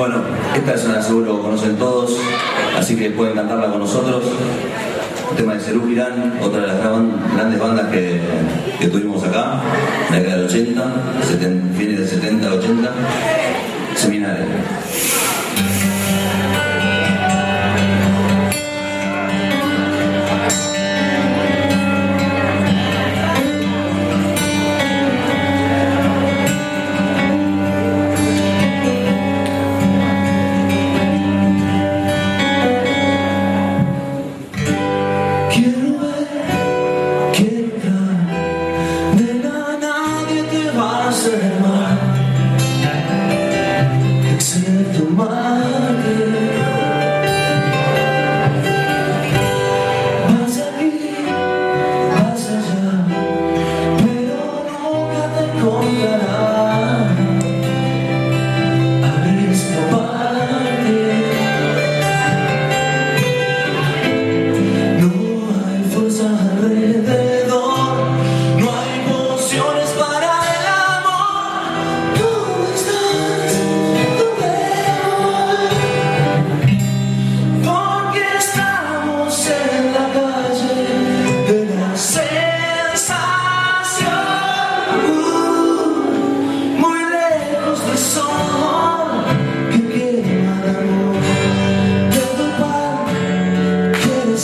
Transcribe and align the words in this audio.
Bueno, 0.00 0.16
esta 0.56 0.74
es 0.76 0.84
una 0.86 1.02
seguro 1.02 1.36
que 1.36 1.42
conocen 1.42 1.76
todos, 1.76 2.16
así 2.74 2.96
que 2.96 3.10
pueden 3.10 3.34
cantarla 3.34 3.66
con 3.66 3.80
nosotros. 3.80 4.24
El 5.30 5.36
tema 5.36 5.52
de 5.52 5.60
Cerú 5.60 5.86
Girán, 5.86 6.38
otra 6.42 6.62
de 6.62 6.68
las 6.68 6.78
grandes 6.78 7.60
bandas 7.60 7.90
que, 7.90 8.18
tuvimos 8.88 9.22
acá, 9.24 9.60
la 10.10 10.16
década 10.16 10.36
del 10.38 10.46
80, 10.46 10.92
fines 11.76 11.98
del 11.98 12.08
70, 12.08 12.50
80, 12.50 12.92
seminario. 13.94 14.46
my 45.16 45.79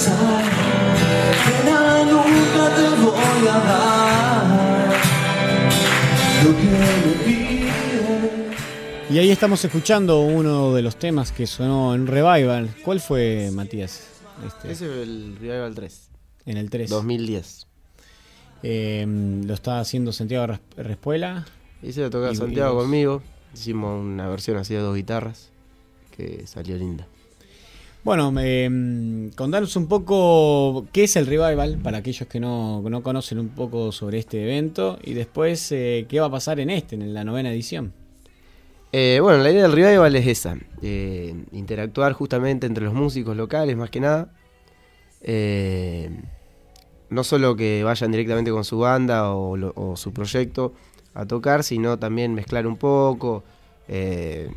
pan 0.05 0.15
quieres 0.15 0.45
sal, 0.45 0.45
que 1.45 1.71
nada 1.71 2.05
nunca 2.05 2.65
te 2.77 2.89
voy 3.03 3.49
a 3.49 3.59
dar 3.59 4.45
lo 6.45 6.51
que 6.57 6.63
me 6.65 7.13
pides. 7.25 9.11
Y 9.11 9.19
ahí 9.19 9.31
estamos 9.31 9.65
escuchando 9.65 10.21
uno 10.21 10.75
de 10.75 10.83
los 10.83 10.97
temas 10.97 11.33
que 11.33 11.47
sonó 11.47 11.95
en 11.95 12.07
Revival. 12.07 12.75
¿Cuál 12.85 13.01
fue, 13.01 13.51
Matías? 13.53 14.09
Este, 14.47 14.73
Ese 14.73 14.85
es 14.87 15.09
el 15.09 15.37
Revival 15.41 15.75
3. 15.75 16.09
en 16.47 16.57
el 16.59 16.69
3. 16.71 16.91
2010. 16.91 17.67
Eh, 18.63 19.05
lo 19.47 19.55
está 19.55 19.81
haciendo 19.81 20.13
Santiago 20.13 20.55
Respuela. 20.77 21.47
Hice 21.83 22.01
la 22.03 22.11
tocar 22.11 22.33
Y- 22.33 22.37
Santiago 22.37 22.73
y 22.73 22.75
vos. 22.75 22.83
conmigo. 22.85 23.23
Hicimos 23.55 24.01
una 24.03 24.29
versión 24.29 24.57
así 24.59 24.75
de 24.75 24.81
dos 24.81 24.95
guitarras 24.97 25.51
que 26.17 26.47
salió 26.47 26.77
linda. 26.77 27.07
Bueno, 28.07 28.33
eh, 28.39 29.33
contanos 29.35 29.75
un 29.75 29.89
poco 29.89 30.87
qué 30.93 31.03
es 31.03 31.17
el 31.17 31.27
Revival 31.27 31.79
para 31.83 31.99
aquellos 31.99 32.29
que 32.29 32.39
no, 32.39 32.81
no 32.81 33.03
conocen 33.03 33.41
un 33.41 33.49
poco 33.49 33.91
sobre 33.91 34.21
este 34.21 34.41
evento 34.45 34.97
y 35.03 35.15
después 35.15 35.73
eh, 35.73 36.07
qué 36.09 36.21
va 36.21 36.27
a 36.27 36.31
pasar 36.31 36.61
en 36.61 36.71
este, 36.71 36.95
en 36.95 37.13
la 37.13 37.25
novena 37.25 37.51
edición. 37.51 37.93
Eh, 38.93 39.19
bueno, 39.21 39.43
la 39.43 39.51
idea 39.51 39.63
del 39.63 39.73
revival 39.73 40.15
es 40.15 40.25
esa, 40.29 40.57
eh, 40.83 41.35
interactuar 41.51 42.13
justamente 42.13 42.69
entre 42.69 42.85
los 42.85 42.95
músicos 42.95 43.37
locales 43.37 43.77
más 43.77 43.91
que 43.91 43.99
nada. 43.99 44.33
No 47.11 47.25
solo 47.25 47.57
que 47.57 47.83
vayan 47.83 48.13
directamente 48.13 48.53
con 48.53 48.63
su 48.63 48.79
banda 48.79 49.35
o, 49.35 49.97
su 49.97 50.13
proyecto 50.13 50.75
a 51.13 51.27
tocar, 51.27 51.65
sino 51.65 51.99
también 51.99 52.35
mezclar 52.35 52.69
un 52.69 52.77
poco, 52.77 53.43
que 53.89 54.49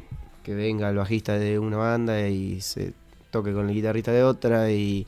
venga 0.46 0.92
el 0.92 0.98
bajista 0.98 1.40
de 1.40 1.58
una 1.58 1.78
banda 1.78 2.30
y 2.30 2.62
se 2.62 2.94
toque 3.32 3.54
con 3.54 3.70
el 3.70 3.76
guitarrista 3.76 4.12
de 4.12 4.24
otra 4.24 4.72
y 4.72 5.06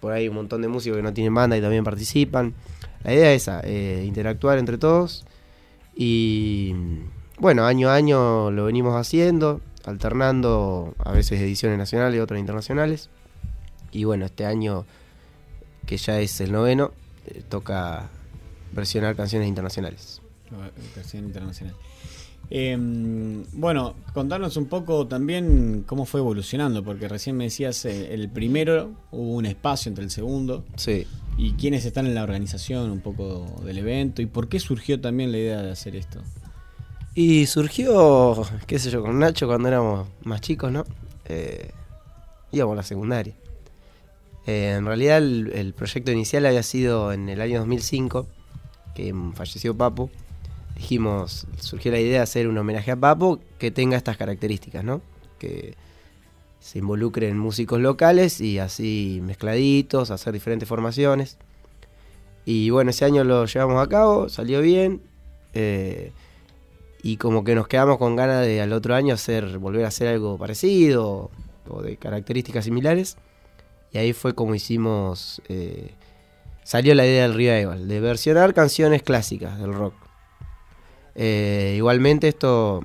por 0.00 0.12
ahí 0.12 0.28
un 0.28 0.34
montón 0.34 0.62
de 0.62 0.68
músicos 0.68 0.96
que 0.96 1.02
no 1.02 1.12
tienen 1.12 1.34
banda 1.34 1.56
y 1.56 1.60
también 1.60 1.84
participan. 1.84 2.54
La 3.02 3.12
idea 3.12 3.32
es 3.32 3.42
esa, 3.42 3.60
eh, 3.64 4.04
interactuar 4.06 4.58
entre 4.58 4.78
todos 4.78 5.24
y 5.96 6.74
bueno, 7.38 7.66
año 7.66 7.88
a 7.88 7.94
año 7.94 8.50
lo 8.50 8.66
venimos 8.66 8.94
haciendo, 8.94 9.60
alternando 9.84 10.94
a 10.98 11.12
veces 11.12 11.40
ediciones 11.40 11.78
nacionales 11.78 12.16
y 12.16 12.20
otras 12.20 12.40
internacionales. 12.40 13.10
Y 13.92 14.04
bueno, 14.04 14.24
este 14.26 14.46
año, 14.46 14.86
que 15.86 15.96
ya 15.96 16.18
es 16.20 16.40
el 16.40 16.52
noveno, 16.52 16.92
eh, 17.26 17.42
toca 17.48 18.08
versionar 18.72 19.16
canciones 19.16 19.48
internacionales. 19.48 20.20
Versión 20.94 21.24
internacional. 21.24 21.74
Eh, 22.50 22.76
bueno, 23.52 23.94
contanos 24.12 24.56
un 24.56 24.66
poco 24.66 25.06
también 25.06 25.84
cómo 25.86 26.04
fue 26.04 26.20
evolucionando, 26.20 26.84
porque 26.84 27.08
recién 27.08 27.36
me 27.36 27.44
decías 27.44 27.84
eh, 27.84 28.14
el 28.14 28.28
primero 28.28 28.92
hubo 29.10 29.34
un 29.34 29.46
espacio 29.46 29.88
entre 29.88 30.04
el 30.04 30.10
segundo. 30.10 30.64
Sí. 30.76 31.06
¿Y 31.36 31.52
quiénes 31.52 31.84
están 31.84 32.06
en 32.06 32.14
la 32.14 32.22
organización 32.22 32.90
un 32.90 33.00
poco 33.00 33.46
del 33.64 33.78
evento? 33.78 34.22
¿Y 34.22 34.26
por 34.26 34.48
qué 34.48 34.60
surgió 34.60 35.00
también 35.00 35.32
la 35.32 35.38
idea 35.38 35.62
de 35.62 35.70
hacer 35.72 35.96
esto? 35.96 36.20
Y 37.14 37.46
surgió, 37.46 38.44
qué 38.66 38.78
sé 38.78 38.90
yo, 38.90 39.02
con 39.02 39.18
Nacho 39.18 39.46
cuando 39.46 39.68
éramos 39.68 40.08
más 40.24 40.40
chicos, 40.40 40.70
¿no? 40.72 40.84
Eh, 41.26 41.70
íbamos 42.52 42.74
a 42.74 42.76
la 42.76 42.82
secundaria. 42.82 43.34
Eh, 44.46 44.74
en 44.78 44.84
realidad 44.84 45.18
el, 45.18 45.50
el 45.54 45.74
proyecto 45.74 46.10
inicial 46.12 46.44
había 46.44 46.62
sido 46.62 47.12
en 47.12 47.28
el 47.28 47.40
año 47.40 47.60
2005, 47.60 48.26
que 48.94 49.14
falleció 49.34 49.76
Papo. 49.76 50.10
Dijimos, 50.76 51.46
surgió 51.60 51.92
la 51.92 52.00
idea 52.00 52.18
de 52.18 52.22
hacer 52.24 52.48
un 52.48 52.58
homenaje 52.58 52.90
a 52.90 52.96
Papo 52.96 53.40
que 53.58 53.70
tenga 53.70 53.96
estas 53.96 54.16
características, 54.16 54.84
¿no? 54.84 55.00
Que 55.38 55.74
se 56.60 56.78
involucren 56.78 57.38
músicos 57.38 57.80
locales 57.80 58.40
y 58.40 58.58
así 58.58 59.20
mezcladitos, 59.22 60.10
hacer 60.10 60.32
diferentes 60.32 60.68
formaciones. 60.68 61.38
Y 62.44 62.70
bueno, 62.70 62.90
ese 62.90 63.04
año 63.04 63.24
lo 63.24 63.46
llevamos 63.46 63.84
a 63.84 63.88
cabo, 63.88 64.28
salió 64.28 64.60
bien. 64.60 65.00
eh, 65.54 66.12
y 67.04 67.18
como 67.18 67.44
que 67.44 67.54
nos 67.54 67.68
quedamos 67.68 67.98
con 67.98 68.16
ganas 68.16 68.46
de 68.46 68.62
al 68.62 68.72
otro 68.72 68.94
año 68.94 69.12
hacer, 69.12 69.58
volver 69.58 69.84
a 69.84 69.88
hacer 69.88 70.08
algo 70.08 70.38
parecido 70.38 71.30
o 71.68 71.82
de 71.82 71.98
características 71.98 72.64
similares. 72.64 73.18
Y 73.92 73.98
ahí 73.98 74.14
fue 74.14 74.34
como 74.34 74.54
hicimos, 74.54 75.42
eh, 75.50 75.90
salió 76.62 76.94
la 76.94 77.04
idea 77.04 77.24
del 77.24 77.34
revival, 77.34 77.88
de 77.88 78.00
versionar 78.00 78.54
canciones 78.54 79.02
clásicas 79.02 79.58
del 79.58 79.74
rock. 79.74 79.92
Eh, 81.14 81.74
igualmente 81.76 82.28
esto, 82.28 82.82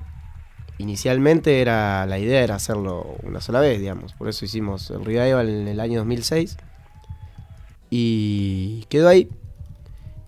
inicialmente 0.77 1.61
era 1.61 2.05
la 2.05 2.19
idea 2.19 2.41
era 2.41 2.55
hacerlo 2.55 3.17
una 3.23 3.41
sola 3.41 3.59
vez, 3.59 3.79
digamos. 3.79 4.13
Por 4.13 4.29
eso 4.29 4.45
hicimos 4.45 4.89
el 4.91 5.03
revival 5.05 5.49
en 5.49 5.67
el 5.67 5.79
año 5.79 5.99
2006. 5.99 6.57
Y 7.89 8.85
quedó 8.89 9.09
ahí. 9.09 9.29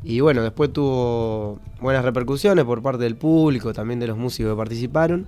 Y 0.03 0.19
bueno, 0.19 0.41
después 0.41 0.73
tuvo 0.73 1.59
buenas 1.79 2.03
repercusiones 2.03 2.65
por 2.65 2.81
parte 2.81 3.03
del 3.03 3.15
público, 3.15 3.71
también 3.73 3.99
de 3.99 4.07
los 4.07 4.17
músicos 4.17 4.53
que 4.53 4.57
participaron. 4.57 5.27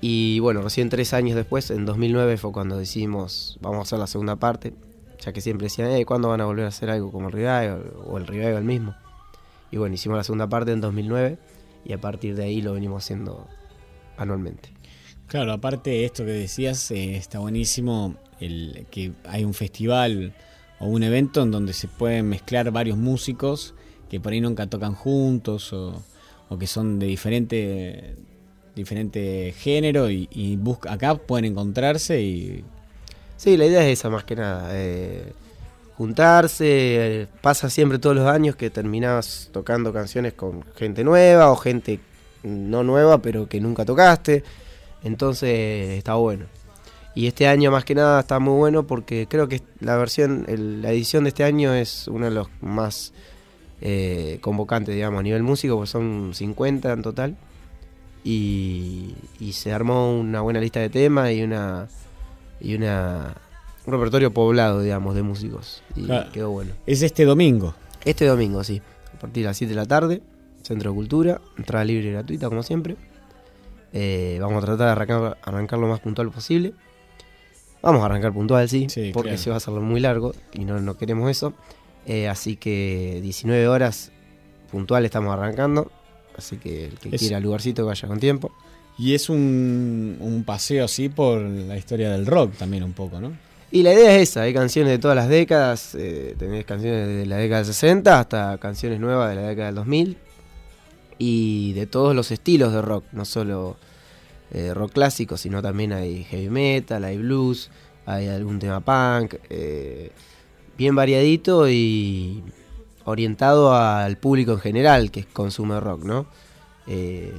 Y 0.00 0.38
bueno, 0.40 0.62
recién 0.62 0.88
tres 0.88 1.12
años 1.12 1.36
después, 1.36 1.70
en 1.70 1.84
2009, 1.84 2.36
fue 2.38 2.52
cuando 2.52 2.78
decidimos, 2.78 3.58
vamos 3.60 3.80
a 3.80 3.82
hacer 3.82 3.98
la 3.98 4.06
segunda 4.06 4.36
parte, 4.36 4.72
ya 5.18 5.32
que 5.32 5.40
siempre 5.40 5.66
decían, 5.66 5.90
eh, 5.90 6.06
¿cuándo 6.06 6.28
van 6.28 6.40
a 6.40 6.46
volver 6.46 6.64
a 6.64 6.68
hacer 6.68 6.88
algo 6.88 7.12
como 7.12 7.26
el 7.26 7.32
Revival 7.32 7.92
o 8.06 8.16
el 8.16 8.26
Revival 8.26 8.64
mismo? 8.64 8.94
Y 9.70 9.76
bueno, 9.76 9.94
hicimos 9.94 10.16
la 10.16 10.24
segunda 10.24 10.48
parte 10.48 10.72
en 10.72 10.80
2009 10.80 11.38
y 11.84 11.92
a 11.92 12.00
partir 12.00 12.34
de 12.36 12.44
ahí 12.44 12.60
lo 12.62 12.72
venimos 12.74 13.04
haciendo 13.04 13.46
anualmente. 14.16 14.70
Claro, 15.26 15.52
aparte 15.52 15.90
de 15.90 16.04
esto 16.04 16.24
que 16.24 16.32
decías, 16.32 16.90
eh, 16.90 17.16
está 17.16 17.38
buenísimo 17.38 18.16
el 18.40 18.86
que 18.90 19.12
hay 19.24 19.44
un 19.44 19.54
festival 19.54 20.34
o 20.80 20.86
un 20.86 21.02
evento 21.02 21.42
en 21.42 21.50
donde 21.50 21.72
se 21.72 21.86
pueden 21.88 22.28
mezclar 22.28 22.70
varios 22.72 22.98
músicos 22.98 23.74
que 24.08 24.18
por 24.18 24.32
ahí 24.32 24.40
nunca 24.40 24.66
tocan 24.66 24.94
juntos 24.94 25.72
o, 25.72 26.02
o 26.48 26.58
que 26.58 26.66
son 26.66 26.98
de 26.98 27.06
diferente 27.06 28.16
diferente 28.74 29.54
género 29.56 30.10
y, 30.10 30.28
y 30.32 30.56
busca, 30.56 30.92
acá 30.92 31.14
pueden 31.14 31.44
encontrarse 31.44 32.20
y 32.22 32.64
Sí, 33.36 33.56
la 33.56 33.64
idea 33.66 33.86
es 33.86 33.98
esa 33.98 34.10
más 34.10 34.24
que 34.24 34.36
nada. 34.36 34.68
eh, 34.72 35.32
juntarse, 36.00 37.28
pasa 37.42 37.68
siempre 37.68 37.98
todos 37.98 38.16
los 38.16 38.26
años 38.26 38.56
que 38.56 38.70
terminás 38.70 39.50
tocando 39.52 39.92
canciones 39.92 40.32
con 40.32 40.64
gente 40.74 41.04
nueva 41.04 41.50
o 41.52 41.56
gente 41.56 42.00
no 42.42 42.82
nueva 42.82 43.20
pero 43.20 43.50
que 43.50 43.60
nunca 43.60 43.84
tocaste. 43.84 44.42
Entonces 45.04 45.98
está 45.98 46.14
bueno. 46.14 46.46
Y 47.14 47.26
este 47.26 47.46
año 47.46 47.70
más 47.70 47.84
que 47.84 47.94
nada 47.94 48.20
está 48.20 48.38
muy 48.38 48.56
bueno 48.56 48.86
porque 48.86 49.26
creo 49.28 49.46
que 49.46 49.60
la 49.80 49.98
versión, 49.98 50.46
la 50.48 50.90
edición 50.90 51.24
de 51.24 51.28
este 51.28 51.44
año 51.44 51.74
es 51.74 52.08
uno 52.08 52.24
de 52.24 52.30
los 52.30 52.48
más 52.62 53.12
eh, 53.82 54.38
convocantes, 54.40 54.94
digamos, 54.94 55.20
a 55.20 55.22
nivel 55.22 55.42
músico, 55.42 55.74
porque 55.74 55.90
son 55.90 56.30
50 56.32 56.92
en 56.94 57.02
total. 57.02 57.36
Y, 58.24 59.16
y 59.38 59.52
se 59.52 59.70
armó 59.70 60.18
una 60.18 60.40
buena 60.40 60.60
lista 60.60 60.80
de 60.80 60.88
temas 60.88 61.30
y 61.32 61.42
una 61.42 61.88
y 62.58 62.74
una 62.74 63.36
un 63.90 63.98
repertorio 64.00 64.32
poblado, 64.32 64.80
digamos, 64.80 65.14
de 65.14 65.22
músicos. 65.22 65.82
Y 65.96 66.04
Claro. 66.04 66.30
quedó 66.32 66.50
bueno. 66.50 66.72
Es 66.86 67.02
este 67.02 67.24
domingo. 67.24 67.74
Este 68.04 68.24
domingo, 68.26 68.62
sí. 68.64 68.80
A 69.14 69.18
partir 69.18 69.42
de 69.42 69.48
las 69.48 69.56
7 69.56 69.70
de 69.70 69.76
la 69.76 69.86
tarde, 69.86 70.22
Centro 70.62 70.90
de 70.90 70.94
Cultura, 70.96 71.40
entrada 71.58 71.84
libre 71.84 72.08
y 72.08 72.12
gratuita, 72.12 72.48
como 72.48 72.62
siempre. 72.62 72.96
Eh, 73.92 74.38
vamos 74.40 74.62
a 74.62 74.66
tratar 74.66 74.86
de 74.86 74.92
arrancar, 74.92 75.38
arrancar 75.42 75.78
lo 75.78 75.88
más 75.88 76.00
puntual 76.00 76.30
posible. 76.30 76.72
Vamos 77.82 78.02
a 78.02 78.06
arrancar 78.06 78.32
puntual, 78.32 78.68
sí, 78.68 78.86
Sí, 78.90 79.10
porque 79.12 79.30
claro. 79.30 79.42
se 79.42 79.50
va 79.50 79.56
a 79.56 79.58
hacer 79.58 79.72
muy 79.74 80.00
largo 80.00 80.32
y 80.52 80.64
no, 80.64 80.80
no 80.80 80.96
queremos 80.96 81.30
eso. 81.30 81.54
Eh, 82.06 82.28
así 82.28 82.56
que 82.56 83.20
19 83.22 83.68
horas 83.68 84.12
puntual 84.70 85.04
estamos 85.04 85.32
arrancando. 85.32 85.90
Así 86.36 86.56
que 86.58 86.86
el 86.86 86.98
que 86.98 87.08
Es- 87.14 87.20
quiera 87.20 87.40
lugarcito 87.40 87.82
que 87.82 87.86
vaya 87.88 88.06
con 88.08 88.20
tiempo. 88.20 88.52
Y 88.98 89.14
es 89.14 89.30
un, 89.30 90.18
un 90.20 90.44
paseo 90.44 90.84
así 90.84 91.08
por 91.08 91.40
la 91.40 91.76
historia 91.76 92.10
del 92.12 92.26
rock 92.26 92.54
también 92.56 92.82
un 92.84 92.92
poco, 92.92 93.18
¿no? 93.20 93.32
Y 93.72 93.84
la 93.84 93.92
idea 93.92 94.16
es 94.16 94.30
esa, 94.30 94.42
hay 94.42 94.52
canciones 94.52 94.90
de 94.90 94.98
todas 94.98 95.16
las 95.16 95.28
décadas, 95.28 95.94
eh, 95.94 96.34
tenés 96.36 96.64
canciones 96.64 97.06
de 97.06 97.26
la 97.26 97.36
década 97.36 97.62
del 97.62 97.66
60 97.66 98.18
hasta 98.18 98.58
canciones 98.58 98.98
nuevas 98.98 99.30
de 99.30 99.36
la 99.36 99.42
década 99.42 99.66
del 99.66 99.76
2000 99.76 100.18
y 101.18 101.72
de 101.74 101.86
todos 101.86 102.16
los 102.16 102.32
estilos 102.32 102.72
de 102.72 102.82
rock, 102.82 103.04
no 103.12 103.24
solo 103.24 103.76
eh, 104.52 104.74
rock 104.74 104.92
clásico, 104.92 105.36
sino 105.36 105.62
también 105.62 105.92
hay 105.92 106.24
heavy 106.24 106.50
metal, 106.50 107.04
hay 107.04 107.18
blues, 107.18 107.70
hay 108.06 108.26
algún 108.26 108.58
tema 108.58 108.80
punk, 108.80 109.36
eh, 109.48 110.10
bien 110.76 110.96
variadito 110.96 111.68
y 111.68 112.42
orientado 113.04 113.74
al 113.74 114.16
público 114.16 114.52
en 114.52 114.58
general 114.58 115.10
que 115.12 115.24
consume 115.26 115.78
rock, 115.78 116.02
¿no? 116.04 116.26
Eh, 116.88 117.32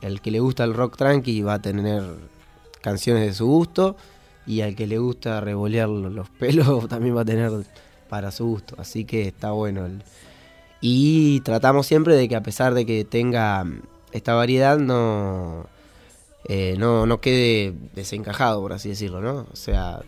el 0.00 0.20
que 0.20 0.32
le 0.32 0.40
gusta 0.40 0.64
el 0.64 0.74
rock 0.74 0.96
tranqui 0.96 1.42
va 1.42 1.54
a 1.54 1.62
tener 1.62 2.02
canciones 2.80 3.26
de 3.26 3.34
su 3.34 3.46
gusto 3.46 3.96
y 4.46 4.60
al 4.60 4.74
que 4.76 4.86
le 4.86 4.98
gusta 4.98 5.40
revolear 5.40 5.88
los 5.88 6.30
pelos 6.30 6.88
también 6.88 7.16
va 7.16 7.22
a 7.22 7.24
tener 7.24 7.52
para 8.08 8.30
su 8.30 8.46
gusto. 8.46 8.76
Así 8.78 9.04
que 9.04 9.28
está 9.28 9.50
bueno. 9.50 9.88
Y 10.80 11.40
tratamos 11.40 11.86
siempre 11.86 12.14
de 12.14 12.28
que 12.28 12.36
a 12.36 12.42
pesar 12.42 12.74
de 12.74 12.86
que 12.86 13.04
tenga 13.04 13.64
mm, 13.64 13.82
esta 14.12 14.34
variedad, 14.34 14.78
no, 14.78 15.66
eh, 16.48 16.76
no, 16.78 17.06
no 17.06 17.20
quede 17.20 17.74
desencajado, 17.94 18.60
por 18.60 18.72
así 18.72 18.90
decirlo, 18.90 19.20
¿no? 19.20 19.46
O 19.52 19.56
sea, 19.56 20.02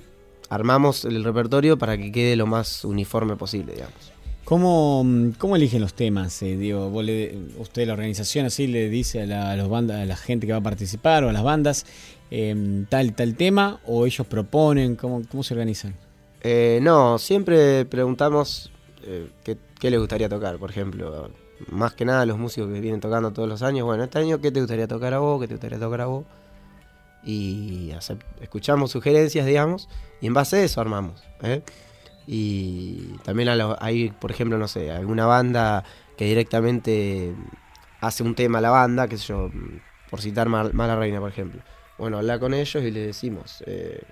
armamos 0.48 1.04
el 1.04 1.24
repertorio 1.24 1.78
para 1.78 1.96
que 1.96 2.12
quede 2.12 2.36
lo 2.36 2.46
más 2.46 2.84
uniforme 2.84 3.36
posible, 3.36 3.74
digamos. 3.74 4.17
¿Cómo, 4.48 5.04
cómo 5.36 5.56
eligen 5.56 5.82
los 5.82 5.92
temas? 5.92 6.40
Eh, 6.40 6.56
digo, 6.56 6.88
vos 6.88 7.04
le- 7.04 7.36
usted, 7.58 7.86
la 7.86 7.92
organización, 7.92 8.46
así 8.46 8.66
le 8.66 8.88
dice 8.88 9.20
a 9.20 9.26
la, 9.26 9.54
los 9.56 9.68
bandas, 9.68 10.00
a 10.00 10.06
la 10.06 10.16
gente 10.16 10.46
que 10.46 10.52
va 10.54 10.58
a 10.60 10.62
participar 10.62 11.22
o 11.24 11.28
a 11.28 11.34
las 11.34 11.42
bandas 11.42 11.84
em, 12.30 12.86
tal 12.86 13.14
tal 13.14 13.34
tema 13.34 13.78
o 13.86 14.06
ellos 14.06 14.26
proponen, 14.26 14.96
¿cómo, 14.96 15.20
cómo 15.30 15.42
se 15.42 15.52
organizan? 15.52 15.94
Eh, 16.40 16.78
no, 16.80 17.18
siempre 17.18 17.84
preguntamos 17.84 18.72
eh, 19.04 19.28
qué, 19.44 19.58
qué 19.78 19.90
les 19.90 20.00
gustaría 20.00 20.30
tocar, 20.30 20.56
por 20.56 20.70
ejemplo. 20.70 21.30
Más 21.70 21.92
que 21.92 22.06
nada 22.06 22.24
los 22.24 22.38
músicos 22.38 22.72
que 22.72 22.80
vienen 22.80 23.00
tocando 23.00 23.30
todos 23.32 23.50
los 23.50 23.60
años. 23.60 23.84
Bueno, 23.84 24.04
este 24.04 24.18
año, 24.18 24.40
¿qué 24.40 24.50
te 24.50 24.60
gustaría 24.60 24.88
tocar 24.88 25.12
a 25.12 25.18
vos? 25.18 25.42
¿Qué 25.42 25.48
te 25.48 25.54
gustaría 25.56 25.78
tocar 25.78 26.00
a 26.00 26.06
vos? 26.06 26.24
Y 27.22 27.90
escuchamos 28.40 28.92
sugerencias, 28.92 29.44
digamos, 29.44 29.90
y 30.22 30.26
en 30.26 30.32
base 30.32 30.56
a 30.56 30.62
eso 30.62 30.80
armamos. 30.80 31.22
¿eh? 31.42 31.60
Y 32.30 33.14
también 33.24 33.48
hay, 33.80 34.10
por 34.10 34.30
ejemplo, 34.30 34.58
no 34.58 34.68
sé, 34.68 34.90
alguna 34.92 35.24
banda 35.24 35.82
que 36.18 36.26
directamente 36.26 37.34
hace 38.02 38.22
un 38.22 38.34
tema 38.34 38.58
a 38.58 38.60
la 38.60 38.68
banda, 38.68 39.08
qué 39.08 39.16
sé 39.16 39.28
yo, 39.28 39.50
por 40.10 40.20
citar 40.20 40.46
Mal- 40.50 40.74
Mala 40.74 40.94
Reina, 40.94 41.20
por 41.20 41.30
ejemplo. 41.30 41.62
Bueno, 41.96 42.18
habla 42.18 42.38
con 42.38 42.52
ellos 42.52 42.84
y 42.84 42.90
le 42.90 43.00
decimos, 43.00 43.64
eh, 43.66 44.02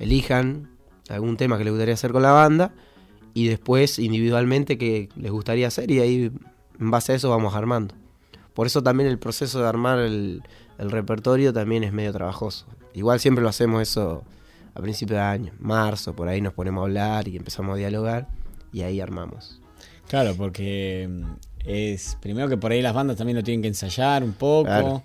elijan 0.00 0.70
algún 1.08 1.36
tema 1.36 1.56
que 1.56 1.64
les 1.64 1.72
gustaría 1.72 1.94
hacer 1.94 2.10
con 2.12 2.22
la 2.22 2.32
banda 2.32 2.72
y 3.32 3.46
después 3.48 3.98
individualmente 4.00 4.76
que 4.76 5.08
les 5.16 5.30
gustaría 5.30 5.68
hacer 5.68 5.90
y 5.92 6.00
ahí 6.00 6.32
en 6.80 6.90
base 6.90 7.12
a 7.12 7.14
eso 7.14 7.30
vamos 7.30 7.54
armando. 7.54 7.94
Por 8.54 8.66
eso 8.66 8.82
también 8.82 9.08
el 9.08 9.18
proceso 9.20 9.60
de 9.62 9.68
armar 9.68 10.00
el 10.00 10.42
repertorio 10.78 11.52
también 11.52 11.84
es 11.84 11.92
medio 11.92 12.12
trabajoso. 12.12 12.66
Igual 12.92 13.20
siempre 13.20 13.42
lo 13.42 13.48
hacemos 13.50 13.82
eso 13.82 14.24
a 14.78 14.82
principio 14.82 15.16
de 15.16 15.22
año, 15.22 15.52
marzo, 15.58 16.14
por 16.14 16.28
ahí 16.28 16.40
nos 16.40 16.52
ponemos 16.54 16.82
a 16.82 16.84
hablar 16.84 17.28
y 17.28 17.36
empezamos 17.36 17.74
a 17.74 17.76
dialogar 17.76 18.28
y 18.72 18.82
ahí 18.82 19.00
armamos. 19.00 19.60
Claro, 20.08 20.34
porque 20.36 21.02
em, 21.02 21.24
es 21.64 22.16
primero 22.20 22.48
que 22.48 22.56
por 22.56 22.70
ahí 22.72 22.80
las 22.80 22.94
bandas 22.94 23.16
también 23.16 23.36
lo 23.36 23.42
tienen 23.42 23.60
que 23.62 23.68
ensayar 23.68 24.22
un 24.24 24.32
poco, 24.32 24.64
Claro. 24.64 25.02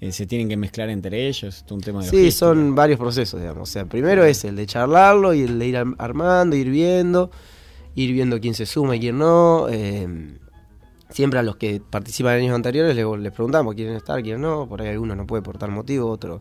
eh, 0.00 0.12
se 0.12 0.26
tienen 0.26 0.48
que 0.48 0.56
mezclar 0.56 0.90
entre 0.90 1.28
ellos, 1.28 1.62
es 1.64 1.72
un 1.72 1.80
tema 1.80 2.00
de 2.02 2.08
Sí, 2.10 2.16
logística. 2.16 2.46
son 2.46 2.74
varios 2.74 2.98
procesos, 2.98 3.40
digamos. 3.40 3.68
O 3.68 3.72
sea, 3.72 3.84
primero 3.86 4.24
es 4.24 4.44
el 4.44 4.56
de 4.56 4.66
charlarlo 4.66 5.32
y 5.32 5.42
el 5.42 5.58
de 5.58 5.66
ir 5.68 5.76
ar- 5.76 5.94
armando, 5.98 6.56
ir 6.56 6.68
viendo, 6.70 7.30
ir 7.94 8.12
viendo 8.12 8.40
quién 8.40 8.54
se 8.54 8.66
suma 8.66 8.96
y 8.96 9.00
quién 9.00 9.18
no. 9.18 9.68
eh, 9.70 10.38
siempre 11.10 11.38
a 11.38 11.42
los 11.42 11.56
que 11.56 11.80
participan 11.90 12.36
en 12.36 12.44
años 12.44 12.54
anteriores 12.56 12.96
les, 12.96 13.06
les 13.18 13.32
preguntamos 13.32 13.74
quieren 13.74 13.94
estar, 13.96 14.22
quién 14.22 14.40
no. 14.40 14.66
Por 14.68 14.80
ahí 14.82 14.88
alguno 14.88 15.14
no 15.14 15.26
puede 15.26 15.42
por 15.42 15.58
tal 15.58 15.70
motivo, 15.70 16.08
otro, 16.10 16.40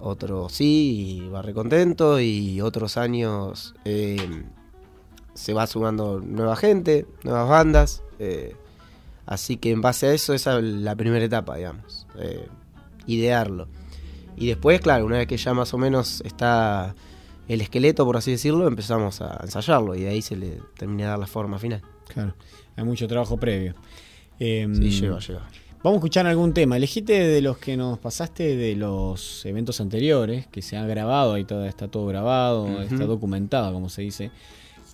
otro 0.00 0.48
sí 0.48 1.20
y 1.24 1.28
va 1.28 1.42
recontento. 1.42 2.20
Y 2.20 2.60
otros 2.60 2.96
años 2.96 3.74
eh, 3.84 4.16
se 5.34 5.52
va 5.54 5.66
sumando 5.66 6.20
nueva 6.20 6.56
gente, 6.56 7.06
nuevas 7.24 7.48
bandas. 7.48 8.02
eh, 8.18 8.54
así 9.26 9.56
que 9.58 9.70
en 9.72 9.80
base 9.82 10.06
a 10.06 10.12
eso, 10.14 10.32
esa 10.34 10.58
es 10.58 10.64
la 10.64 10.96
primera 10.96 11.24
etapa, 11.24 11.56
digamos. 11.56 12.06
eh, 12.18 12.46
idearlo. 13.06 13.68
Y 14.36 14.46
después, 14.46 14.80
claro, 14.80 15.04
una 15.06 15.18
vez 15.18 15.26
que 15.26 15.36
ya 15.36 15.52
más 15.54 15.72
o 15.74 15.78
menos 15.78 16.20
está 16.24 16.94
el 17.48 17.60
esqueleto, 17.60 18.04
por 18.04 18.16
así 18.16 18.30
decirlo, 18.30 18.68
empezamos 18.68 19.20
a 19.20 19.40
ensayarlo 19.42 19.94
y 19.94 20.02
de 20.02 20.08
ahí 20.10 20.22
se 20.22 20.36
le 20.36 20.60
termina 20.76 21.04
de 21.04 21.08
dar 21.10 21.18
la 21.18 21.26
forma 21.26 21.58
final. 21.58 21.82
Claro, 22.06 22.34
hay 22.76 22.84
mucho 22.84 23.08
trabajo 23.08 23.36
previo. 23.38 23.74
Em, 24.38 24.74
Sí, 24.74 24.90
lleva, 24.90 25.18
lleva. 25.18 25.48
Vamos 25.82 25.96
a 25.96 25.98
escuchar 25.98 26.26
algún 26.26 26.52
tema. 26.52 26.76
Elegiste 26.76 27.12
de 27.12 27.40
los 27.40 27.58
que 27.58 27.76
nos 27.76 27.98
pasaste 27.98 28.56
de 28.56 28.74
los 28.74 29.46
eventos 29.46 29.80
anteriores, 29.80 30.46
que 30.48 30.60
se 30.60 30.76
ha 30.76 30.84
grabado, 30.84 31.34
ahí 31.34 31.44
todo, 31.44 31.64
está 31.64 31.86
todo 31.88 32.06
grabado, 32.06 32.82
está 32.82 33.06
documentado, 33.06 33.72
como 33.72 33.88
se 33.88 34.02
dice. 34.02 34.32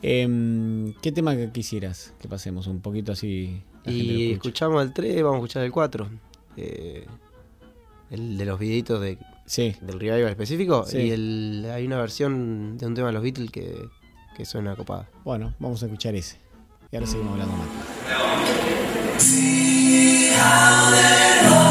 Em, 0.03 0.93
¿Qué 1.01 1.11
tema 1.13 1.35
que 1.35 1.51
quisieras 1.51 2.13
que 2.21 2.29
pasemos? 2.29 2.67
Un 2.67 2.81
poquito 2.81 3.13
así. 3.13 3.63
la 3.85 3.93
gente 3.93 4.13
lo 4.13 4.19
Y 4.19 4.33
escuchamos 4.33 4.83
el 4.83 4.93
3, 4.93 5.23
vamos 5.23 5.37
a 5.37 5.39
escuchar 5.39 5.65
el 5.65 5.73
4. 5.73 6.11
eh, 6.59 7.07
el 8.11 8.37
de 8.37 8.45
los 8.45 8.59
videitos 8.59 9.01
de, 9.01 9.17
Sí, 9.47 9.75
del 9.81 9.99
revival 9.99 10.31
específico. 10.31 10.85
Sí. 10.87 10.99
Y 10.99 11.11
el, 11.11 11.67
hay 11.73 11.87
una 11.87 11.97
versión 11.99 12.77
de 12.77 12.87
un 12.87 12.95
tema 12.95 13.09
de 13.09 13.15
los 13.15 13.23
Beatles 13.23 13.51
que, 13.51 13.75
que 14.37 14.45
suena 14.45 14.77
copada. 14.77 15.09
bueno, 15.25 15.55
vamos 15.59 15.83
a 15.83 15.87
escuchar 15.87 16.15
ese. 16.15 16.37
Y 16.93 16.97
ahora 16.97 17.07
seguimos 17.07 17.33
hablando 17.33 17.57
más. 17.57 17.69
Hallelujah. 20.37 21.64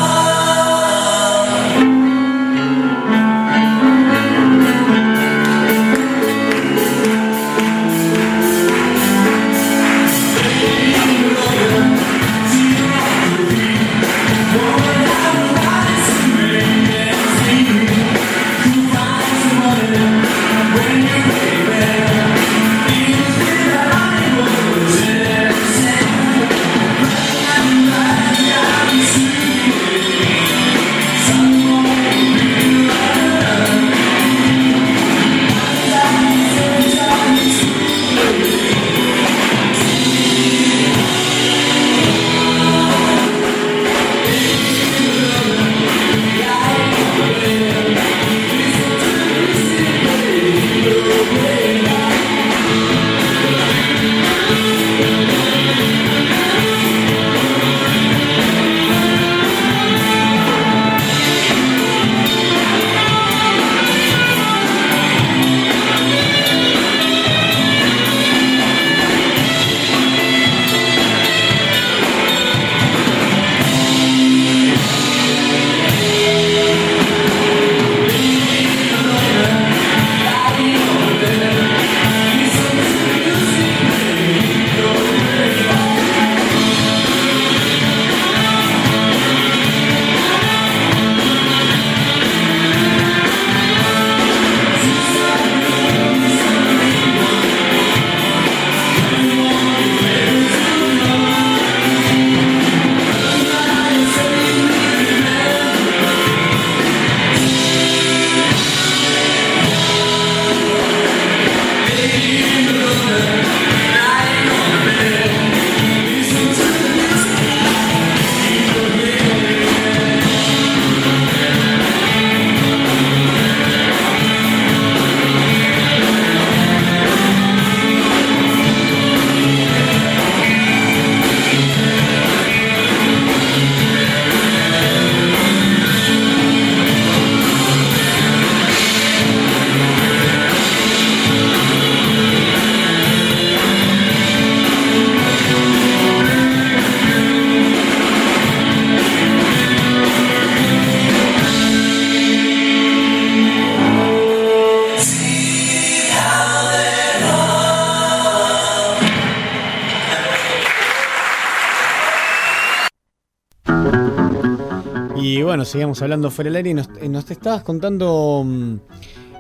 Bueno, 165.53 165.65
seguíamos 165.65 166.01
hablando 166.01 166.31
fuera 166.31 166.49
del 166.49 166.55
aire 166.55 166.71
y 166.71 166.73
nos, 166.73 166.87
eh, 166.99 167.27
te 167.27 167.33
estabas 167.33 167.61
contando 167.61 168.41
mm, 168.43 168.75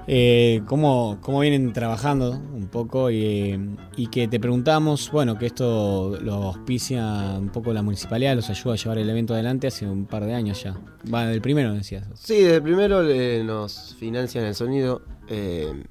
eh, 0.05 0.61
cómo, 0.67 1.17
cómo 1.21 1.39
vienen 1.39 1.73
trabajando 1.73 2.39
un 2.53 2.67
poco 2.67 3.09
y, 3.09 3.59
y 3.97 4.07
que 4.11 4.27
te 4.27 4.39
preguntamos, 4.39 5.09
bueno, 5.11 5.39
que 5.39 5.47
esto 5.47 6.19
lo 6.21 6.35
auspicia 6.35 7.03
un 7.39 7.49
poco 7.49 7.73
la 7.73 7.81
municipalidad, 7.81 8.35
los 8.35 8.47
ayuda 8.51 8.75
a 8.75 8.77
llevar 8.77 8.99
el 8.99 9.09
evento 9.09 9.33
adelante 9.33 9.65
hace 9.65 9.87
un 9.87 10.05
par 10.05 10.23
de 10.27 10.35
años 10.35 10.61
ya. 10.61 10.77
Va, 11.11 11.25
del 11.25 11.41
primero 11.41 11.73
decías. 11.73 12.05
Sí, 12.13 12.41
desde 12.41 12.57
el 12.57 12.61
primero 12.61 13.01
eh, 13.09 13.41
nos 13.43 13.95
financian 13.95 14.45
el 14.45 14.53
sonido, 14.53 15.01
eh, 15.29 15.83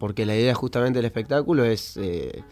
porque 0.00 0.26
la 0.26 0.34
idea 0.34 0.56
justamente 0.56 0.98
del 0.98 1.06
espectáculo 1.06 1.64
es 1.64 1.96
eh, 1.98 2.42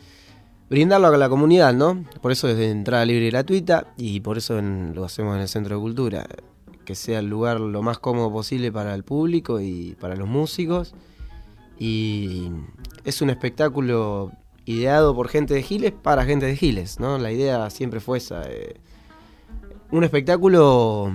brindarlo 0.70 1.08
a 1.08 1.16
la 1.16 1.28
comunidad, 1.28 1.74
¿no? 1.74 2.04
Por 2.22 2.30
eso 2.30 2.48
es 2.48 2.56
de 2.56 2.70
entrada 2.70 3.04
libre 3.04 3.26
y 3.26 3.30
gratuita 3.30 3.92
y 3.96 4.20
por 4.20 4.38
eso 4.38 4.62
lo 4.62 5.04
hacemos 5.04 5.34
en 5.34 5.42
el 5.42 5.48
Centro 5.48 5.74
de 5.74 5.82
Cultura, 5.82 6.24
que 6.84 6.94
sea 6.94 7.18
el 7.20 7.28
lugar 7.28 7.60
lo 7.60 7.82
más 7.82 7.98
cómodo 7.98 8.32
posible 8.32 8.70
para 8.72 8.94
el 8.94 9.04
público 9.04 9.60
y 9.60 9.96
para 10.00 10.16
los 10.16 10.28
músicos. 10.28 10.94
Y 11.78 12.50
es 13.04 13.20
un 13.22 13.30
espectáculo 13.30 14.32
ideado 14.64 15.14
por 15.14 15.28
gente 15.28 15.54
de 15.54 15.62
Giles 15.62 15.92
para 15.92 16.24
gente 16.24 16.46
de 16.46 16.56
Giles, 16.56 17.00
¿no? 17.00 17.18
La 17.18 17.32
idea 17.32 17.68
siempre 17.70 18.00
fue 18.00 18.18
esa. 18.18 18.42
eh, 18.48 18.74
un 19.90 20.04
espectáculo 20.04 21.12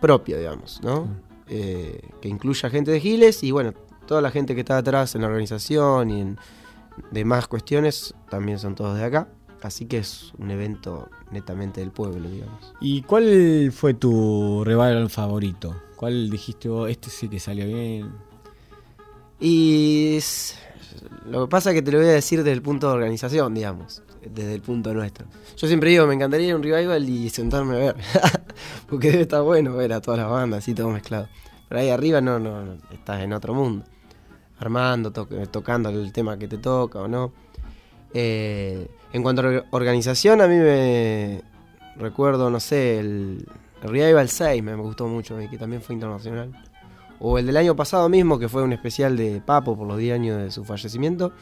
propio, 0.00 0.38
digamos, 0.38 0.80
¿no? 0.82 1.08
Eh, 1.48 2.00
que 2.20 2.28
incluya 2.28 2.70
gente 2.70 2.90
de 2.90 3.00
Giles 3.00 3.42
y 3.42 3.50
bueno, 3.50 3.72
toda 4.06 4.20
la 4.20 4.30
gente 4.30 4.54
que 4.54 4.60
está 4.60 4.78
atrás 4.78 5.14
en 5.14 5.22
la 5.22 5.28
organización 5.28 6.10
y 6.10 6.20
en 6.20 6.38
demás 7.10 7.48
cuestiones 7.48 8.14
también 8.30 8.58
son 8.58 8.74
todos 8.74 8.96
de 8.96 9.04
acá. 9.04 9.28
Así 9.62 9.86
que 9.86 9.98
es 9.98 10.32
un 10.38 10.50
evento 10.50 11.08
netamente 11.30 11.80
del 11.80 11.90
pueblo, 11.92 12.28
digamos. 12.28 12.74
¿Y 12.80 13.02
cuál 13.02 13.70
fue 13.72 13.94
tu 13.94 14.64
revival 14.64 15.08
favorito? 15.08 15.74
¿Cuál 15.96 16.30
dijiste 16.30 16.68
vos, 16.68 16.90
este 16.90 17.10
sí 17.10 17.28
que 17.28 17.38
salió 17.38 17.66
bien? 17.66 18.10
Y 19.40 20.16
es- 20.16 20.56
lo 21.26 21.42
que 21.46 21.50
pasa 21.50 21.70
es 21.70 21.74
que 21.74 21.82
te 21.82 21.92
lo 21.92 21.98
voy 21.98 22.08
a 22.08 22.12
decir 22.12 22.40
desde 22.40 22.52
el 22.52 22.62
punto 22.62 22.88
de 22.88 22.94
organización, 22.94 23.54
digamos, 23.54 24.02
desde 24.28 24.54
el 24.54 24.60
punto 24.62 24.92
nuestro. 24.94 25.26
Yo 25.56 25.66
siempre 25.66 25.90
digo, 25.90 26.06
me 26.06 26.14
encantaría 26.14 26.48
ir 26.48 26.52
a 26.52 26.56
un 26.56 26.62
revival 26.62 27.08
y 27.08 27.28
sentarme 27.30 27.74
a 27.74 27.78
ver, 27.78 27.96
porque 28.88 29.10
debe 29.10 29.22
estar 29.22 29.42
bueno 29.42 29.74
ver 29.76 29.92
a 29.92 30.00
todas 30.00 30.20
las 30.20 30.30
bandas 30.30 30.58
así 30.58 30.74
todo 30.74 30.90
mezclado. 30.90 31.28
Pero 31.68 31.80
ahí 31.80 31.88
arriba 31.88 32.20
no, 32.20 32.38
no, 32.38 32.64
no, 32.64 32.74
estás 32.92 33.22
en 33.22 33.32
otro 33.32 33.54
mundo, 33.54 33.84
armando, 34.58 35.10
to- 35.12 35.26
tocando 35.50 35.88
el 35.88 36.12
tema 36.12 36.36
que 36.36 36.48
te 36.48 36.58
toca 36.58 37.00
o 37.00 37.08
no. 37.08 37.32
Eh, 38.14 38.88
en 39.12 39.22
cuanto 39.22 39.42
a 39.42 39.46
or- 39.46 39.66
organización, 39.70 40.40
a 40.40 40.46
mí 40.48 40.56
me 40.56 41.42
recuerdo, 41.96 42.50
no 42.50 42.60
sé, 42.60 42.98
el, 42.98 43.46
Revival 43.82 44.28
6 44.28 44.62
me, 44.62 44.74
gustó 44.76 45.08
mucho, 45.08 45.36
que 45.50 45.58
también 45.58 45.82
fue 45.82 45.94
internacional. 45.94 46.52
O 47.18 47.38
el 47.38 47.46
del 47.46 47.56
año 47.56 47.74
pasado 47.74 48.08
mismo, 48.08 48.38
que 48.38 48.48
fue 48.48 48.62
un 48.62 48.72
especial 48.72 49.16
de 49.16 49.40
Papo 49.44 49.76
por 49.76 49.86
los 49.86 49.98
10 49.98 50.14
años 50.14 50.38
de 50.42 50.50
su 50.50 50.64
fallecimiento. 50.64 51.32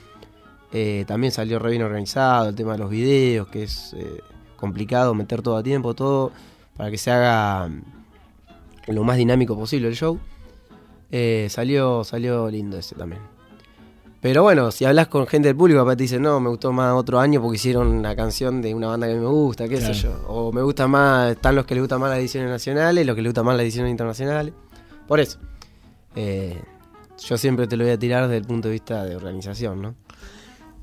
Eh, 0.73 1.05
también 1.07 1.33
salió 1.33 1.59
re 1.59 1.71
bien 1.71 1.83
organizado 1.83 2.49
el 2.49 2.55
tema 2.55 2.73
de 2.73 2.79
los 2.79 2.91
videos, 2.91 3.49
que 3.49 3.65
es 3.65 3.95
eh, 3.95 4.21
complicado 4.57 5.15
meter 5.15 5.43
todo 5.43 5.57
a 5.57 5.63
tiempo, 5.63 5.95
todo, 5.95 6.33
para 6.77 6.91
que 6.91 6.99
se 6.99 7.11
haga 7.11 7.69
mm, 7.69 7.83
lo 8.89 9.05
más 9.05 9.17
dinámico 9.17 9.57
posible 9.57 9.89
el 9.89 9.95
show. 9.97 10.19
Eh, 11.11 11.49
salió, 11.51 12.05
salió 12.05 12.49
lindo 12.49 12.79
ese 12.79 12.95
también. 12.95 13.21
Pero 14.21 14.43
bueno, 14.43 14.71
si 14.71 14.85
hablas 14.85 15.09
con 15.09 15.27
gente 15.27 15.49
del 15.49 15.57
público, 15.57 15.81
capaz 15.81 15.97
te 15.97 16.03
dicen, 16.03 16.21
no, 16.21 16.41
me 16.41 16.51
gustó 16.51 16.73
más 16.73 16.93
otro 16.95 17.19
año 17.19 17.41
porque 17.41 17.57
hicieron 17.57 17.89
una 17.89 18.15
canción 18.15 18.61
de 18.61 18.75
una 18.75 18.89
banda 18.89 19.07
que 19.07 19.15
me 19.15 19.27
gusta, 19.27 19.67
qué 19.67 19.81
sé 19.81 19.95
yo. 19.95 20.13
O 20.29 20.53
me 20.53 20.61
gusta 20.61 20.87
más, 20.87 21.33
están 21.33 21.55
los 21.55 21.65
que 21.65 21.75
les 21.75 21.83
gustan 21.83 22.01
más 22.01 22.11
las 22.11 22.19
ediciones 22.19 22.51
nacionales, 22.51 23.07
los 23.07 23.17
que 23.17 23.23
les 23.23 23.31
gustan 23.31 23.47
más 23.47 23.57
las 23.57 23.63
ediciones 23.63 23.91
internacionales. 23.91 24.53
Por 25.09 25.21
eso. 25.21 25.39
Eh, 26.15 26.61
yo 27.19 27.39
siempre 27.39 27.67
te 27.67 27.77
lo 27.77 27.85
voy 27.85 27.93
a 27.93 27.99
tirar 27.99 28.25
desde 28.25 28.39
el 28.39 28.45
punto 28.45 28.69
de 28.69 28.73
vista 28.73 29.05
de 29.05 29.17
organización, 29.17 29.81
¿no? 29.81 29.95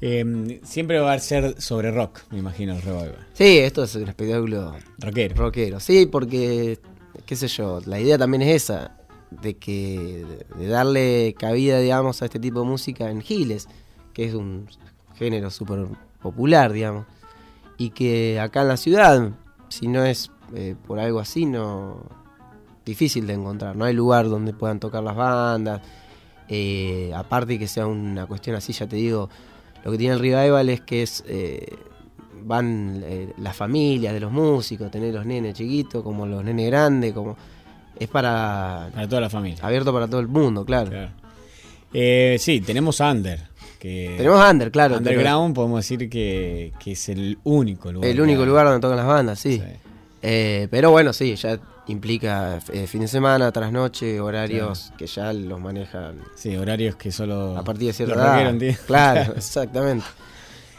Eh, 0.01 0.59
siempre 0.63 0.99
va 0.99 1.13
a 1.13 1.19
ser 1.19 1.59
sobre 1.61 1.91
rock, 1.91 2.21
me 2.31 2.39
imagino, 2.39 2.73
el 2.75 2.81
revival. 2.81 3.17
Sí, 3.33 3.57
esto 3.59 3.83
es 3.83 3.95
un 3.95 4.07
espectáculo 4.07 4.75
Rockero. 4.99 5.35
rockero. 5.35 5.79
Sí, 5.79 6.05
porque, 6.05 6.79
qué 7.25 7.35
sé 7.35 7.47
yo, 7.47 7.81
la 7.85 7.99
idea 7.99 8.17
también 8.17 8.43
es 8.43 8.63
esa, 8.63 8.96
de 9.31 9.55
que 9.55 10.25
de 10.57 10.67
darle 10.67 11.35
cabida, 11.37 11.79
digamos, 11.79 12.21
a 12.21 12.25
este 12.25 12.39
tipo 12.39 12.61
de 12.61 12.65
música 12.65 13.09
en 13.09 13.21
Giles, 13.21 13.67
que 14.13 14.25
es 14.25 14.33
un 14.33 14.67
género 15.15 15.49
súper 15.49 15.87
popular, 16.21 16.71
digamos, 16.71 17.05
y 17.77 17.91
que 17.91 18.39
acá 18.39 18.61
en 18.61 18.67
la 18.69 18.77
ciudad, 18.77 19.31
si 19.69 19.87
no 19.87 20.03
es 20.03 20.31
eh, 20.55 20.75
por 20.85 20.99
algo 20.99 21.19
así, 21.19 21.45
no 21.45 22.03
difícil 22.85 23.27
de 23.27 23.33
encontrar. 23.33 23.75
No 23.75 23.85
hay 23.85 23.93
lugar 23.93 24.29
donde 24.29 24.53
puedan 24.53 24.79
tocar 24.79 25.03
las 25.03 25.15
bandas. 25.15 25.81
eh, 26.49 27.11
aparte 27.13 27.59
que 27.59 27.67
sea 27.67 27.85
una 27.85 28.25
cuestión 28.25 28.55
así, 28.55 28.71
ya 28.71 28.87
te 28.87 28.95
digo, 28.95 29.29
lo 29.83 29.91
que 29.91 29.97
tiene 29.97 30.15
el 30.15 30.19
revival 30.21 30.69
es 30.69 30.81
que 30.81 31.03
es 31.03 31.23
eh, 31.27 31.75
van 32.43 33.01
eh, 33.03 33.33
las 33.37 33.55
familias 33.55 34.13
de 34.13 34.21
los 34.21 34.31
músicos, 34.31 34.89
tener 34.89 35.13
los 35.13 35.25
nenes 35.25 35.55
chiquitos, 35.55 36.03
como 36.03 36.25
los 36.25 36.43
nenes 36.43 36.67
grandes, 36.67 37.13
como 37.13 37.35
es 37.99 38.07
para 38.07 38.89
Para 38.93 39.07
toda 39.07 39.21
la 39.21 39.29
familia. 39.29 39.57
abierto 39.61 39.93
para 39.93 40.07
todo 40.07 40.19
el 40.19 40.27
mundo, 40.27 40.65
claro. 40.65 40.89
Claro. 40.89 41.09
Eh, 41.93 42.37
sí, 42.39 42.61
tenemos 42.61 42.99
Under. 42.99 43.41
Que 43.79 44.15
Tenemos 44.17 44.43
Under, 44.49 44.71
claro. 44.71 44.95
pero 44.97 45.09
Underground 45.11 45.55
podemos 45.55 45.79
decir 45.79 46.09
que, 46.09 46.73
que 46.79 46.93
es 46.93 47.09
el 47.09 47.37
único 47.43 47.91
lugar. 47.91 48.09
El 48.09 48.19
único 48.21 48.45
lugar 48.45 48.65
donde 48.65 48.79
tocan 48.81 48.97
las 48.97 49.05
bandas, 49.05 49.39
sí. 49.39 49.57
Sí. 49.57 49.63
Eh, 50.23 50.67
pero 50.71 50.89
bueno, 50.91 51.13
sí, 51.13 51.35
ya 51.35 51.59
implica 51.87 52.59
eh, 52.73 52.87
fin 52.87 53.01
de 53.01 53.07
semana, 53.07 53.51
trasnoche, 53.51 54.19
horarios 54.19 54.91
que 54.97 55.05
ya 55.07 55.31
los 55.31 55.59
manejan 55.61 56.15
Sí, 56.35 56.57
horarios 56.57 56.95
que 56.95 57.11
solo. 57.11 57.55
a 57.57 57.63
partir 57.63 57.87
de 57.87 57.93
cierta 57.93 58.15
edad. 58.15 58.75
Claro, 58.87 59.33
exactamente. 59.37 60.05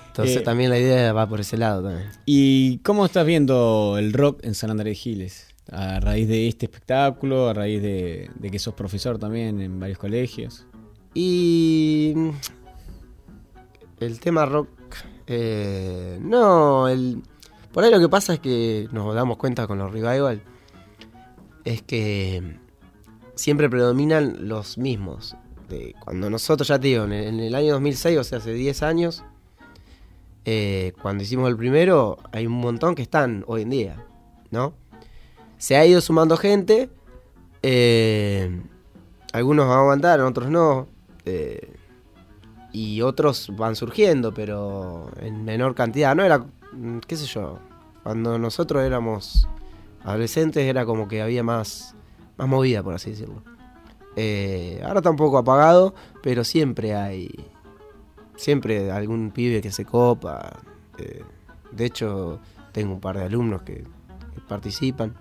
Entonces 0.08 0.36
Eh, 0.38 0.40
también 0.40 0.68
la 0.70 0.78
idea 0.78 1.12
va 1.12 1.26
por 1.28 1.40
ese 1.40 1.56
lado 1.56 1.84
también. 1.84 2.10
¿Y 2.26 2.78
cómo 2.78 3.06
estás 3.06 3.24
viendo 3.24 3.94
el 3.96 4.12
rock 4.12 4.40
en 4.42 4.54
San 4.54 4.70
Andrés 4.70 4.98
Giles? 4.98 5.46
A 5.70 6.00
raíz 6.00 6.28
de 6.28 6.48
este 6.48 6.66
espectáculo, 6.66 7.48
a 7.48 7.54
raíz 7.54 7.82
de, 7.82 8.30
de 8.34 8.50
que 8.50 8.58
sos 8.58 8.74
profesor 8.74 9.18
también 9.18 9.60
en 9.60 9.78
varios 9.78 9.98
colegios. 9.98 10.66
Y 11.14 12.12
mm, 12.14 12.30
el 14.00 14.20
tema 14.20 14.46
rock, 14.46 14.68
eh, 15.26 16.18
no, 16.22 16.88
el, 16.88 17.22
por 17.72 17.84
ahí 17.84 17.90
lo 17.90 18.00
que 18.00 18.08
pasa 18.08 18.34
es 18.34 18.40
que 18.40 18.88
nos 18.92 19.14
damos 19.14 19.36
cuenta 19.36 19.66
con 19.66 19.78
los 19.78 19.92
revival, 19.92 20.42
es 21.64 21.82
que 21.82 22.56
siempre 23.34 23.68
predominan 23.68 24.48
los 24.48 24.78
mismos. 24.78 25.36
De 25.68 25.94
cuando 26.02 26.30
nosotros, 26.30 26.68
ya 26.68 26.78
te 26.78 26.88
digo, 26.88 27.04
en 27.04 27.12
el, 27.12 27.54
año 27.54 27.74
2006, 27.74 28.18
o 28.18 28.24
sea, 28.24 28.38
hace 28.38 28.52
10 28.54 28.82
años, 28.82 29.24
eh, 30.44 30.92
cuando 31.02 31.24
hicimos 31.24 31.50
el 31.50 31.56
primero, 31.56 32.18
hay 32.32 32.46
un 32.46 32.54
montón 32.54 32.94
que 32.94 33.02
están 33.02 33.44
hoy 33.46 33.62
en 33.62 33.70
día, 33.70 34.06
¿no? 34.50 34.72
Se 35.58 35.76
ha 35.76 35.84
ido 35.84 36.00
sumando 36.00 36.36
gente, 36.36 36.88
eh, 37.62 38.62
algunos 39.32 39.66
van 39.66 39.78
a 39.78 39.80
aguantar, 39.80 40.20
otros 40.20 40.50
no, 40.50 40.86
eh, 41.24 41.74
y 42.72 43.02
otros 43.02 43.50
van 43.56 43.74
surgiendo, 43.74 44.32
pero 44.32 45.10
en 45.20 45.44
menor 45.44 45.74
cantidad. 45.74 46.14
No 46.14 46.22
era, 46.22 46.46
qué 47.06 47.16
sé 47.16 47.26
yo, 47.26 47.58
cuando 48.04 48.38
nosotros 48.38 48.84
éramos 48.84 49.48
adolescentes 50.04 50.64
era 50.64 50.86
como 50.86 51.08
que 51.08 51.22
había 51.22 51.42
más, 51.42 51.96
más 52.36 52.48
movida, 52.48 52.82
por 52.82 52.94
así 52.94 53.10
decirlo. 53.10 53.42
Eh, 54.14 54.80
ahora 54.84 55.00
está 55.00 55.10
un 55.10 55.16
poco 55.16 55.38
apagado, 55.38 55.92
pero 56.22 56.44
siempre 56.44 56.94
hay, 56.94 57.30
siempre 58.36 58.92
algún 58.92 59.32
pibe 59.32 59.60
que 59.60 59.72
se 59.72 59.84
copa. 59.84 60.60
de 61.72 61.84
hecho, 61.84 62.40
tengo 62.72 62.94
un 62.94 63.00
par 63.00 63.18
de 63.18 63.24
alumnos 63.24 63.62
que, 63.62 63.82
que 63.82 64.40
participan, 64.48 65.14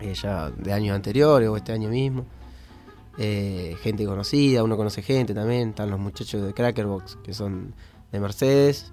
eh, 0.00 0.14
ya 0.14 0.50
de 0.50 0.72
años 0.72 0.94
anteriores 0.94 1.48
o 1.48 1.56
este 1.56 1.72
año 1.72 1.88
mismo. 1.88 2.24
Eh, 3.18 3.76
gente 3.82 4.04
conocida, 4.06 4.62
uno 4.62 4.76
conoce 4.76 5.02
gente 5.02 5.34
también, 5.34 5.70
están 5.70 5.90
los 5.90 5.98
muchachos 5.98 6.40
de 6.42 6.54
Crackerbox 6.54 7.16
que 7.24 7.34
son 7.34 7.74
de 8.12 8.20
Mercedes 8.20 8.92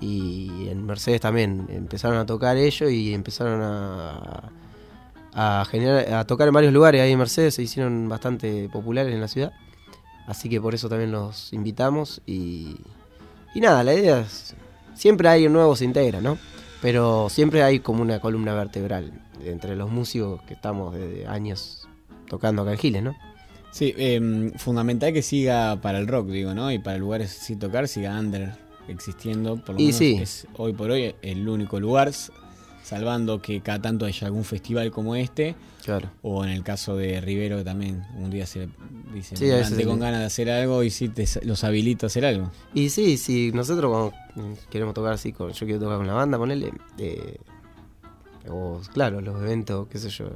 y 0.00 0.68
en 0.68 0.84
Mercedes 0.84 1.20
también 1.20 1.66
empezaron 1.68 2.18
a 2.18 2.26
tocar 2.26 2.56
ellos 2.56 2.90
y 2.90 3.14
empezaron 3.14 3.62
a, 3.62 4.50
a 5.32 5.64
generar 5.66 6.12
a 6.14 6.26
tocar 6.26 6.48
en 6.48 6.54
varios 6.54 6.72
lugares 6.72 7.00
ahí 7.00 7.12
en 7.12 7.18
Mercedes, 7.18 7.54
se 7.54 7.62
hicieron 7.62 8.08
bastante 8.08 8.68
populares 8.70 9.14
en 9.14 9.20
la 9.20 9.28
ciudad. 9.28 9.52
Así 10.26 10.48
que 10.48 10.60
por 10.60 10.74
eso 10.74 10.88
también 10.88 11.12
los 11.12 11.52
invitamos 11.52 12.22
y, 12.26 12.76
y 13.54 13.60
nada, 13.60 13.84
la 13.84 13.94
idea 13.94 14.20
es 14.20 14.56
siempre 14.94 15.28
hay 15.28 15.46
un 15.46 15.52
nuevo 15.52 15.76
se 15.76 15.84
integra, 15.84 16.20
¿no? 16.20 16.38
Pero 16.84 17.30
siempre 17.30 17.62
hay 17.62 17.80
como 17.80 18.02
una 18.02 18.20
columna 18.20 18.52
vertebral 18.52 19.10
entre 19.42 19.74
los 19.74 19.90
músicos 19.90 20.42
que 20.42 20.52
estamos 20.52 20.92
desde 20.94 21.26
años 21.26 21.88
tocando 22.28 22.60
acá 22.60 22.72
en 22.72 22.78
Giles, 22.78 23.02
¿no? 23.02 23.16
Sí, 23.70 23.94
eh, 23.96 24.52
fundamental 24.58 25.14
que 25.14 25.22
siga 25.22 25.80
para 25.80 25.96
el 25.96 26.06
rock, 26.06 26.26
digo, 26.28 26.52
¿no? 26.52 26.70
Y 26.70 26.78
para 26.78 26.98
lugares 26.98 27.30
sin 27.30 27.58
tocar, 27.58 27.88
siga 27.88 28.18
Under 28.20 28.52
existiendo. 28.86 29.56
Por 29.56 29.76
lo 29.76 29.80
Y 29.80 29.84
menos 29.86 29.98
sí. 29.98 30.18
es 30.20 30.46
hoy 30.58 30.74
por 30.74 30.90
hoy 30.90 31.14
el 31.22 31.48
único 31.48 31.80
lugar. 31.80 32.12
Salvando 32.84 33.40
que 33.42 33.60
cada 33.62 33.80
tanto 33.82 34.04
haya 34.04 34.26
algún 34.28 34.44
festival 34.44 34.90
como 34.92 35.16
este, 35.16 35.56
Claro. 35.84 36.10
o 36.22 36.44
en 36.44 36.50
el 36.50 36.62
caso 36.62 36.96
de 36.96 37.20
Rivero 37.20 37.56
que 37.56 37.64
también 37.64 38.04
un 38.16 38.30
día 38.30 38.46
se 38.46 38.68
dice, 39.12 39.36
Sí, 39.36 39.46
"Me 39.46 39.52
a 39.52 39.56
levanté 39.56 39.74
veces 39.76 39.86
con 39.88 39.98
ganas 40.00 40.20
de 40.20 40.26
hacer 40.26 40.50
algo 40.50 40.82
y 40.84 40.90
sí 40.90 41.08
te, 41.08 41.26
los 41.44 41.64
habilito 41.64 42.06
a 42.06 42.08
hacer 42.08 42.24
algo. 42.24 42.50
Y 42.74 42.90
sí, 42.90 43.16
sí, 43.16 43.50
nosotros 43.52 43.90
cuando 43.90 44.12
mm, 44.48 44.54
queremos 44.70 44.94
tocar 44.94 45.14
así, 45.14 45.32
con, 45.32 45.50
yo 45.52 45.66
quiero 45.66 45.80
tocar 45.80 45.96
con 45.98 46.06
la 46.06 46.12
banda, 46.14 46.38
ponele, 46.38 46.72
eh, 46.98 47.38
o 48.48 48.80
claro, 48.92 49.20
los 49.20 49.40
eventos, 49.42 49.88
qué 49.88 49.98
sé 49.98 50.10
yo, 50.10 50.26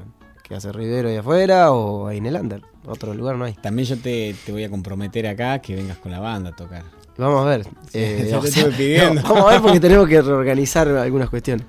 que 0.42 0.54
hace 0.54 0.72
Rivero 0.72 1.08
ahí 1.10 1.16
afuera 1.16 1.72
o 1.72 2.06
ahí 2.08 2.18
en 2.18 2.26
el 2.26 2.36
Under, 2.36 2.62
otro 2.86 3.12
lugar 3.14 3.36
no 3.36 3.44
hay. 3.44 3.52
También 3.54 3.86
yo 3.86 3.98
te, 3.98 4.34
te 4.46 4.52
voy 4.52 4.64
a 4.64 4.70
comprometer 4.70 5.26
acá 5.26 5.58
que 5.58 5.74
vengas 5.76 5.98
con 5.98 6.10
la 6.12 6.20
banda 6.20 6.50
a 6.50 6.56
tocar. 6.56 6.84
Vamos 7.18 7.44
a 7.44 7.48
ver. 7.50 7.66
eh, 7.92 8.28
ya 8.30 8.38
o 8.38 8.40
te 8.42 8.50
sea, 8.50 8.62
estuve 8.68 8.76
pidiendo. 8.78 9.20
no, 9.20 9.28
vamos 9.34 9.48
a 9.48 9.52
ver 9.52 9.60
porque 9.60 9.80
tenemos 9.80 10.08
que 10.08 10.22
reorganizar 10.22 10.88
algunas 10.88 11.28
cuestiones. 11.28 11.66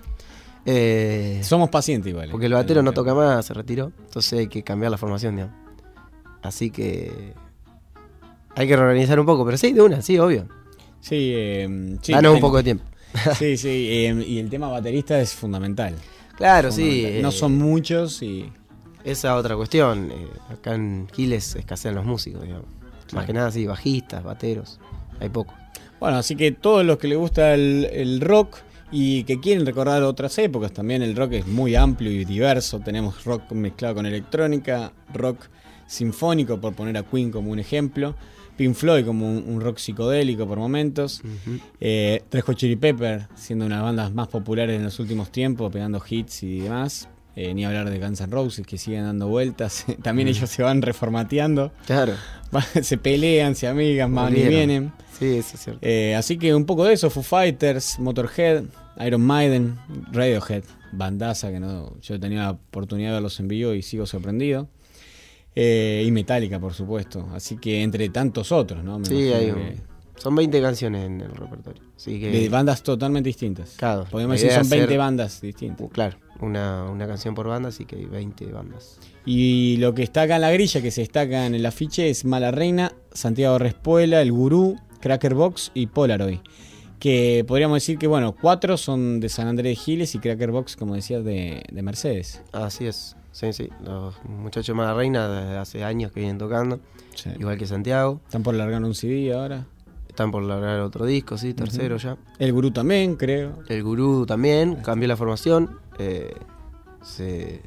Eh, 0.66 1.40
Somos 1.44 1.70
pacientes 1.70 2.10
igual. 2.12 2.30
porque 2.30 2.46
el 2.48 2.54
batero 2.54 2.82
no 2.84 2.92
toca 2.92 3.14
más, 3.14 3.46
se 3.46 3.54
retiró, 3.54 3.92
entonces 4.06 4.40
hay 4.40 4.48
que 4.48 4.64
cambiar 4.64 4.92
la 4.92 4.98
formación, 4.98 5.36
digamos. 5.36 5.56
Así 6.42 6.70
que 6.70 7.34
hay 8.56 8.68
que 8.68 8.76
reorganizar 8.76 9.20
un 9.20 9.26
poco, 9.26 9.46
pero 9.46 9.58
sí, 9.58 9.74
de 9.74 9.82
una, 9.82 10.02
sí, 10.02 10.18
obvio. 10.20 10.48
Sí, 11.02 11.32
eh, 11.34 11.98
sí, 12.02 12.12
Danos 12.12 12.36
un 12.36 12.40
poco 12.42 12.58
de 12.58 12.64
tiempo. 12.64 12.84
Sí, 13.38 13.58
sí, 13.58 13.88
eh, 13.90 14.24
y 14.28 14.38
el 14.38 14.50
tema 14.52 14.68
baterista 14.70 15.20
es 15.20 15.34
fundamental. 15.34 15.96
Claro, 16.38 16.72
sí. 16.72 16.84
Fundamental. 16.92 17.22
No 17.24 17.30
eh, 17.30 17.32
son 17.32 17.58
muchos 17.58 18.22
y 18.22 18.52
Esa 19.04 19.36
otra 19.36 19.56
cuestión. 19.56 20.12
eh, 20.12 20.28
acá 20.52 20.76
en 20.76 21.08
Giles 21.14 21.56
escasean 21.56 21.96
los 21.96 22.06
músicos, 22.06 22.44
digamos. 22.44 22.68
Más 23.14 23.26
que 23.26 23.34
nada, 23.34 23.50
sí, 23.50 23.66
bajistas, 23.66 24.24
bateros. 24.24 24.80
Hay 25.20 25.30
poco. 25.30 25.56
Bueno, 26.00 26.18
así 26.18 26.36
que 26.36 26.52
todos 26.52 26.86
los 26.86 26.98
que 27.00 27.08
les 27.08 27.18
gusta 27.18 27.56
el, 27.56 27.90
el 27.92 28.22
rock 28.22 28.58
y 28.92 29.24
que 29.24 29.40
quieren 29.40 29.66
recordar 29.66 30.02
otras 30.04 30.38
épocas, 30.40 30.72
también 30.74 31.02
el 31.02 31.16
rock 31.16 31.34
es 31.34 31.48
muy 31.48 31.76
amplio 31.76 32.12
y 32.12 32.26
diverso. 32.26 32.80
Tenemos 32.80 33.24
rock 33.26 33.52
mezclado 33.52 33.96
con 33.96 34.06
electrónica, 34.06 34.92
rock 35.14 35.48
sinfónico, 35.88 36.60
por 36.60 36.74
poner 36.74 36.98
a 36.98 37.04
Queen 37.04 37.32
como 37.32 37.52
un 37.52 37.60
ejemplo, 37.60 38.16
Pink 38.58 38.74
Floyd 38.76 39.06
como 39.06 39.30
un, 39.30 39.44
un 39.48 39.62
rock 39.62 39.78
psicodélico 39.78 40.48
por 40.48 40.58
momentos, 40.58 41.22
eh, 41.80 42.24
Tres 42.30 42.44
Hot 42.44 42.56
Chili 42.58 42.76
Pepper 42.76 43.28
siendo 43.36 43.66
una 43.66 43.76
de 43.76 43.82
las 43.82 43.86
bandas 43.90 44.14
más 44.14 44.28
populares 44.28 44.76
en 44.76 44.84
los 44.84 45.00
últimos 45.00 45.32
tiempos, 45.32 45.72
pegando 45.72 46.02
hits 46.08 46.44
y 46.44 46.60
demás. 46.62 47.08
Eh, 47.36 47.54
ni 47.54 47.64
hablar 47.64 47.90
de 47.90 48.00
Guns 48.00 48.20
N' 48.20 48.32
Roses 48.34 48.68
que 48.68 48.78
siguen 48.78 49.04
dando 49.04 49.30
vueltas. 49.30 49.86
También 50.04 50.28
ellos 50.28 50.50
se 50.50 50.62
van 50.62 50.82
reformateando, 50.82 51.72
Claro. 51.86 52.14
se 52.82 52.98
pelean, 52.98 53.56
se 53.56 53.68
amigan, 53.68 54.14
van 54.14 54.36
y 54.36 54.44
vienen. 54.44 54.92
Sí, 55.18 55.26
eso 55.38 55.56
es 55.56 55.64
cierto. 55.64 55.80
Eh, 55.86 56.16
así 56.16 56.38
que 56.38 56.54
un 56.56 56.66
poco 56.66 56.86
de 56.86 56.94
eso, 56.94 57.10
Foo 57.10 57.24
Fighters, 57.24 58.00
Motorhead, 58.00 58.64
Iron 59.06 59.22
Maiden, 59.22 59.78
Radiohead, 60.12 60.64
bandaza 60.92 61.52
que 61.52 61.60
no, 61.60 62.00
yo 62.02 62.16
he 62.16 62.20
tenido 62.20 62.42
la 62.42 62.52
oportunidad 62.52 63.10
de 63.10 63.14
verlos 63.16 63.40
en 63.40 63.48
vivo 63.48 63.74
y 63.74 63.82
sigo 63.82 64.06
sorprendido. 64.06 64.68
Eh, 65.56 66.04
y 66.06 66.12
Metallica, 66.12 66.60
por 66.60 66.74
supuesto. 66.74 67.28
Así 67.34 67.58
que 67.58 67.82
entre 67.82 68.08
tantos 68.10 68.52
otros, 68.52 68.84
¿no? 68.84 69.00
Me 69.00 69.06
sí, 69.06 69.34
hay 69.34 69.52
un- 69.52 69.89
Son 70.20 70.36
20 70.36 70.62
canciones 70.62 71.06
en 71.06 71.22
el 71.22 71.32
repertorio. 71.32 71.82
Así 71.96 72.20
que. 72.20 72.30
de 72.30 72.50
bandas 72.50 72.84
totalmente 72.84 73.28
distintas. 73.30 73.76
Claro, 73.78 74.06
Podemos 74.12 74.36
decir 74.36 74.52
son 74.52 74.62
es 74.62 74.70
20 74.70 74.86
hacer- 74.86 74.98
bandas 74.98 75.42
distintas. 75.42 75.82
Uh, 75.88 75.90
claro, 75.90 76.18
una, 76.42 76.86
una 76.86 77.08
canción 77.08 77.34
por 77.36 77.48
banda, 77.48 77.70
así 77.70 77.86
que 77.86 77.96
hay 77.96 78.06
20 78.06 78.46
bandas. 78.52 79.00
Y 79.26 79.78
lo 79.78 79.94
que 79.94 80.04
está 80.04 80.24
acá 80.24 80.36
en 80.36 80.42
la 80.42 80.52
grilla, 80.52 80.82
que 80.82 80.92
se 80.92 81.02
destaca 81.02 81.46
en 81.46 81.56
el 81.56 81.66
afiche, 81.66 82.10
es 82.10 82.26
Mala 82.26 82.52
Reina, 82.52 82.94
Santiago 83.14 83.58
Respuela, 83.60 84.22
El 84.22 84.32
Gurú, 84.32 84.76
Cracker 85.00 85.34
Box 85.36 85.72
y 85.74 85.88
Polaroid. 85.88 86.40
Que 87.00 87.46
podríamos 87.48 87.78
decir 87.78 87.98
que, 87.98 88.08
bueno, 88.08 88.36
cuatro 88.40 88.76
son 88.76 89.22
de 89.22 89.30
San 89.30 89.48
Andrés 89.48 89.72
de 89.78 89.82
Giles 89.82 90.16
y 90.16 90.20
Cracker 90.20 90.52
Box, 90.52 90.76
como 90.76 90.96
decías, 90.96 91.24
de, 91.24 91.64
de 91.72 91.82
Mercedes. 91.82 92.42
Así 92.52 92.88
es. 92.88 93.16
Sí, 93.32 93.54
sí. 93.54 93.70
Los 93.86 94.16
muchachos 94.26 94.68
de 94.68 94.74
Mala 94.74 94.94
Reina 94.94 95.30
desde 95.30 95.58
hace 95.58 95.84
años 95.86 96.12
que 96.12 96.20
vienen 96.20 96.38
tocando, 96.38 96.80
Sí. 97.16 97.30
igual 97.40 97.58
que 97.58 97.68
Santiago. 97.68 98.20
Están 98.26 98.44
por 98.44 98.54
largar 98.56 98.84
un 98.84 98.96
CD 98.96 99.32
ahora. 99.34 99.66
Están 100.20 100.32
por 100.32 100.44
largar 100.44 100.82
otro 100.82 101.06
disco, 101.06 101.38
sí, 101.38 101.54
tercero 101.54 101.96
ya. 101.96 102.18
El 102.40 102.52
Gurú 102.52 102.72
también, 102.72 103.16
creo. 103.16 103.60
El 103.70 103.82
gurú 103.84 104.26
también 104.26 104.76
cambió 104.84 105.08
la 105.08 105.16
formación. 105.16 105.80
eh, 105.98 106.36
se, 107.02 107.62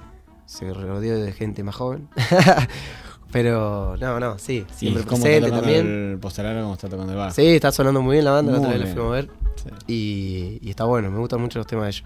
se 0.44 0.74
rodeó 0.74 1.16
de 1.18 1.32
gente 1.32 1.62
más 1.62 1.74
joven. 1.74 2.08
Pero 3.32 3.96
no, 3.98 4.20
no, 4.20 4.38
sí, 4.38 4.66
siempre 4.70 5.02
presente 5.02 5.48
también. 5.50 5.86
el 5.86 6.18
como 6.20 6.74
está 6.74 6.90
tocando 6.90 7.12
el 7.12 7.16
bajo. 7.18 7.34
Sí, 7.34 7.46
está 7.46 7.72
sonando 7.72 8.02
muy 8.02 8.16
bien 8.16 8.26
la 8.26 8.32
banda, 8.32 8.52
la 8.52 8.58
otra 8.58 8.70
vez 8.72 8.80
la 8.80 8.86
fuimos 8.88 9.08
a 9.08 9.14
ver. 9.14 9.30
Sí. 9.54 9.70
Y, 9.86 10.58
y 10.60 10.68
está 10.68 10.84
bueno, 10.84 11.10
me 11.10 11.18
gustan 11.20 11.40
mucho 11.40 11.58
los 11.58 11.66
temas 11.66 11.84
de 11.84 11.88
ellos. 11.88 12.04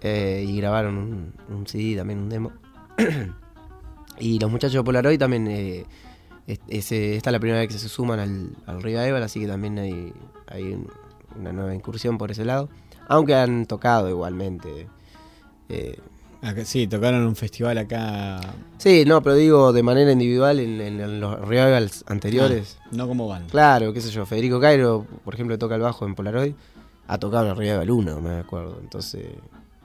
Eh, 0.00 0.46
y 0.48 0.56
grabaron 0.56 0.96
un, 0.96 1.34
un 1.54 1.66
CD, 1.66 1.94
también 1.94 2.20
un 2.20 2.30
demo. 2.30 2.52
y 4.18 4.38
los 4.38 4.50
muchachos 4.50 4.76
de 4.76 4.82
Polaroid 4.82 5.18
también, 5.18 5.46
eh, 5.48 5.84
es- 6.68 6.92
esta 6.92 7.30
es 7.30 7.32
la 7.32 7.38
primera 7.40 7.60
vez 7.60 7.68
que 7.68 7.78
se 7.78 7.88
suman 7.88 8.18
al, 8.20 8.50
al 8.66 8.82
Revival, 8.82 9.22
así 9.22 9.40
que 9.40 9.46
también 9.46 9.78
hay, 9.78 10.12
hay 10.46 10.64
un- 10.72 10.88
una 11.38 11.52
nueva 11.52 11.74
incursión 11.74 12.18
por 12.18 12.30
ese 12.30 12.44
lado. 12.44 12.68
Aunque 13.08 13.34
han 13.34 13.66
tocado 13.66 14.08
igualmente. 14.08 14.86
Eh, 15.68 15.98
Acá- 16.40 16.64
sí, 16.64 16.86
tocaron 16.86 17.26
un 17.26 17.34
festival 17.34 17.78
acá. 17.78 18.40
sí, 18.78 19.04
no, 19.06 19.22
pero 19.22 19.34
digo 19.34 19.72
de 19.72 19.82
manera 19.82 20.12
individual 20.12 20.60
en, 20.60 20.80
en- 20.80 21.00
en 21.00 21.20
los 21.20 21.40
Revivals 21.40 22.04
anteriores. 22.06 22.78
Ah, 22.84 22.88
no 22.92 23.08
como 23.08 23.26
banda. 23.26 23.48
Claro, 23.50 23.92
qué 23.92 24.00
sé 24.00 24.10
yo, 24.10 24.24
Federico 24.24 24.60
Cairo, 24.60 25.04
por 25.24 25.34
ejemplo, 25.34 25.58
toca 25.58 25.74
el 25.74 25.80
bajo 25.80 26.06
en 26.06 26.14
Polaroid, 26.14 26.52
ha 27.08 27.18
tocado 27.18 27.44
en 27.46 27.50
el 27.50 27.56
Revival 27.56 27.90
1, 27.90 28.20
me 28.20 28.36
acuerdo. 28.38 28.78
Entonces, 28.80 29.26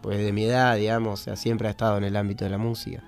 pues 0.02 0.20
de 0.20 0.32
mi 0.32 0.44
edad, 0.46 0.76
digamos, 0.76 1.22
o 1.22 1.24
sea, 1.24 1.36
siempre 1.36 1.68
ha 1.68 1.72
estado 1.72 1.98
en 1.98 2.04
el 2.04 2.16
ámbito 2.16 2.44
de 2.46 2.52
la 2.52 2.58
música. 2.60 3.02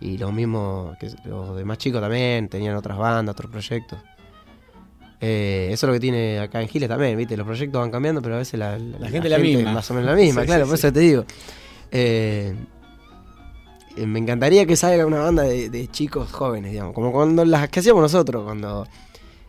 Y 0.00 0.18
los 0.18 0.32
mismos, 0.32 0.96
que 0.98 1.10
los 1.24 1.56
demás 1.56 1.78
chicos 1.78 2.00
también, 2.00 2.48
tenían 2.48 2.76
otras 2.76 2.98
bandas, 2.98 3.32
otros 3.32 3.50
proyectos. 3.50 3.98
Eh, 5.20 5.68
eso 5.72 5.86
es 5.86 5.88
lo 5.88 5.94
que 5.94 6.00
tiene 6.00 6.38
acá 6.38 6.60
en 6.60 6.68
Giles 6.68 6.88
también, 6.88 7.16
¿viste? 7.16 7.36
Los 7.36 7.46
proyectos 7.46 7.80
van 7.80 7.90
cambiando, 7.90 8.20
pero 8.20 8.34
a 8.34 8.38
veces 8.38 8.58
la, 8.58 8.78
La 8.78 9.08
gente 9.08 9.28
la 9.28 9.38
misma. 9.38 9.72
Más 9.72 9.90
o 9.90 9.94
menos 9.94 10.10
la 10.10 10.16
misma, 10.16 10.40
Sí, 10.46 10.46
claro, 10.46 10.64
sí, 10.64 10.68
por 10.70 10.78
sí. 10.78 10.86
eso 10.86 10.92
te 10.92 11.00
digo. 11.00 11.24
Eh, 11.90 12.54
eh, 13.96 14.06
me 14.06 14.18
encantaría 14.18 14.66
que 14.66 14.76
salga 14.76 15.06
una 15.06 15.20
banda 15.20 15.44
de, 15.44 15.70
de 15.70 15.88
chicos 15.88 16.30
jóvenes, 16.30 16.72
digamos, 16.72 16.92
como 16.92 17.12
cuando 17.12 17.44
las 17.46 17.68
que 17.70 17.80
hacíamos 17.80 18.02
nosotros, 18.02 18.44
cuando 18.44 18.86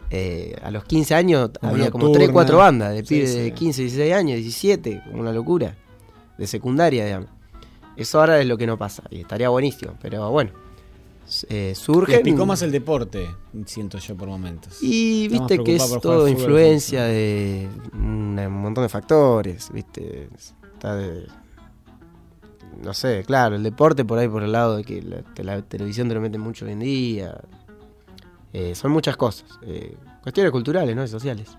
eh, 0.09 0.55
a 0.63 0.71
los 0.71 0.85
15 0.85 1.15
años 1.15 1.51
Como 1.59 1.73
había 1.73 1.91
como 1.91 2.05
Nocturna. 2.05 2.25
3, 2.27 2.33
4 2.33 2.57
bandas 2.57 2.93
de 2.93 3.03
pibes 3.03 3.35
de 3.35 3.51
15, 3.53 3.81
16 3.81 4.13
años, 4.13 4.37
17, 4.37 5.03
como 5.05 5.19
una 5.19 5.33
locura, 5.33 5.75
de 6.37 6.47
secundaria, 6.47 7.05
digamos. 7.05 7.29
Eso 7.97 8.19
ahora 8.19 8.39
es 8.39 8.47
lo 8.47 8.57
que 8.57 8.67
no 8.67 8.77
pasa, 8.77 9.03
y 9.09 9.21
estaría 9.21 9.49
buenísimo, 9.49 9.95
pero 10.01 10.29
bueno, 10.31 10.51
eh, 11.49 11.73
surge... 11.75 12.13
Les 12.13 12.21
picó 12.21 12.45
más 12.45 12.61
el 12.61 12.71
deporte, 12.71 13.29
siento 13.65 13.97
yo 13.97 14.15
por 14.15 14.27
momentos. 14.29 14.81
Y 14.81 15.25
Está 15.25 15.37
viste 15.39 15.63
que 15.63 15.75
es 15.75 15.99
todo 15.99 16.19
fútbol 16.21 16.29
influencia 16.29 17.03
de 17.03 17.67
un, 17.93 18.37
un 18.39 18.53
montón 18.61 18.83
de 18.83 18.89
factores, 18.89 19.69
viste. 19.73 20.29
Está 20.73 20.95
de- 20.95 21.27
no 22.81 22.93
sé, 22.93 23.23
claro, 23.25 23.55
el 23.55 23.63
deporte 23.63 24.05
por 24.05 24.19
ahí 24.19 24.27
por 24.27 24.43
el 24.43 24.51
lado 24.51 24.77
de 24.77 24.83
que 24.83 25.01
la, 25.01 25.23
que 25.33 25.43
la 25.43 25.61
televisión 25.63 26.07
te 26.07 26.13
lo 26.13 26.21
mete 26.21 26.37
mucho 26.37 26.65
hoy 26.65 26.73
en 26.73 26.79
día. 26.79 27.41
Eh, 28.53 28.75
son 28.75 28.91
muchas 28.91 29.17
cosas. 29.17 29.45
eh, 29.63 29.97
cuestiones 30.21 30.51
culturales, 30.51 30.95
¿no? 30.95 31.03
Y 31.03 31.07
sociales. 31.07 31.57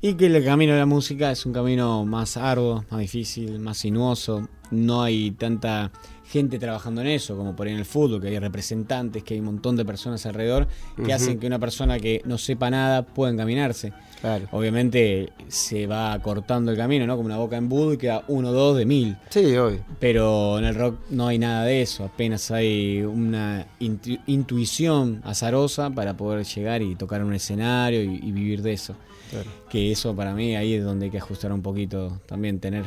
Y 0.00 0.14
que 0.14 0.26
el 0.26 0.44
camino 0.44 0.72
de 0.74 0.78
la 0.78 0.86
música 0.86 1.30
es 1.30 1.46
un 1.46 1.52
camino 1.52 2.04
más 2.04 2.36
arduo, 2.36 2.84
más 2.90 3.00
difícil, 3.00 3.58
más 3.58 3.78
sinuoso. 3.78 4.48
No 4.70 5.02
hay 5.02 5.30
tanta 5.30 5.92
gente 6.26 6.58
trabajando 6.58 7.00
en 7.02 7.08
eso, 7.08 7.36
como 7.36 7.54
por 7.54 7.66
ahí 7.66 7.72
en 7.74 7.78
el 7.78 7.84
fútbol, 7.84 8.20
que 8.20 8.28
hay 8.28 8.38
representantes, 8.38 9.22
que 9.22 9.34
hay 9.34 9.40
un 9.40 9.46
montón 9.46 9.76
de 9.76 9.84
personas 9.84 10.24
alrededor 10.26 10.66
que 11.04 11.12
hacen 11.12 11.38
que 11.38 11.46
una 11.46 11.58
persona 11.58 11.98
que 11.98 12.22
no 12.24 12.38
sepa 12.38 12.70
nada 12.70 13.02
pueda 13.02 13.32
encaminarse. 13.32 13.92
Claro. 14.20 14.48
Obviamente 14.52 15.30
se 15.48 15.86
va 15.86 16.18
cortando 16.20 16.70
el 16.70 16.78
camino, 16.78 17.06
¿no? 17.06 17.14
Como 17.16 17.26
una 17.26 17.36
boca 17.36 17.58
en 17.58 17.68
budo 17.68 17.92
y 17.92 17.98
queda 17.98 18.24
uno, 18.28 18.52
dos 18.52 18.78
de 18.78 18.86
mil. 18.86 19.16
Sí, 19.28 19.54
obvio. 19.56 19.80
Pero 20.00 20.58
en 20.58 20.64
el 20.64 20.74
rock 20.74 20.98
no 21.10 21.26
hay 21.26 21.38
nada 21.38 21.64
de 21.64 21.82
eso, 21.82 22.04
apenas 22.04 22.50
hay 22.50 23.02
una 23.02 23.66
intu- 23.80 24.20
intuición 24.26 25.20
azarosa 25.24 25.90
para 25.90 26.16
poder 26.16 26.46
llegar 26.46 26.80
y 26.80 26.94
tocar 26.94 27.22
un 27.22 27.34
escenario 27.34 28.02
y, 28.02 28.20
y 28.22 28.32
vivir 28.32 28.62
de 28.62 28.72
eso. 28.72 28.94
Claro. 29.30 29.50
Que 29.68 29.92
eso 29.92 30.16
para 30.16 30.32
mí 30.32 30.56
ahí 30.56 30.74
es 30.74 30.84
donde 30.84 31.06
hay 31.06 31.10
que 31.10 31.18
ajustar 31.18 31.52
un 31.52 31.60
poquito 31.60 32.20
también, 32.26 32.60
tener 32.60 32.84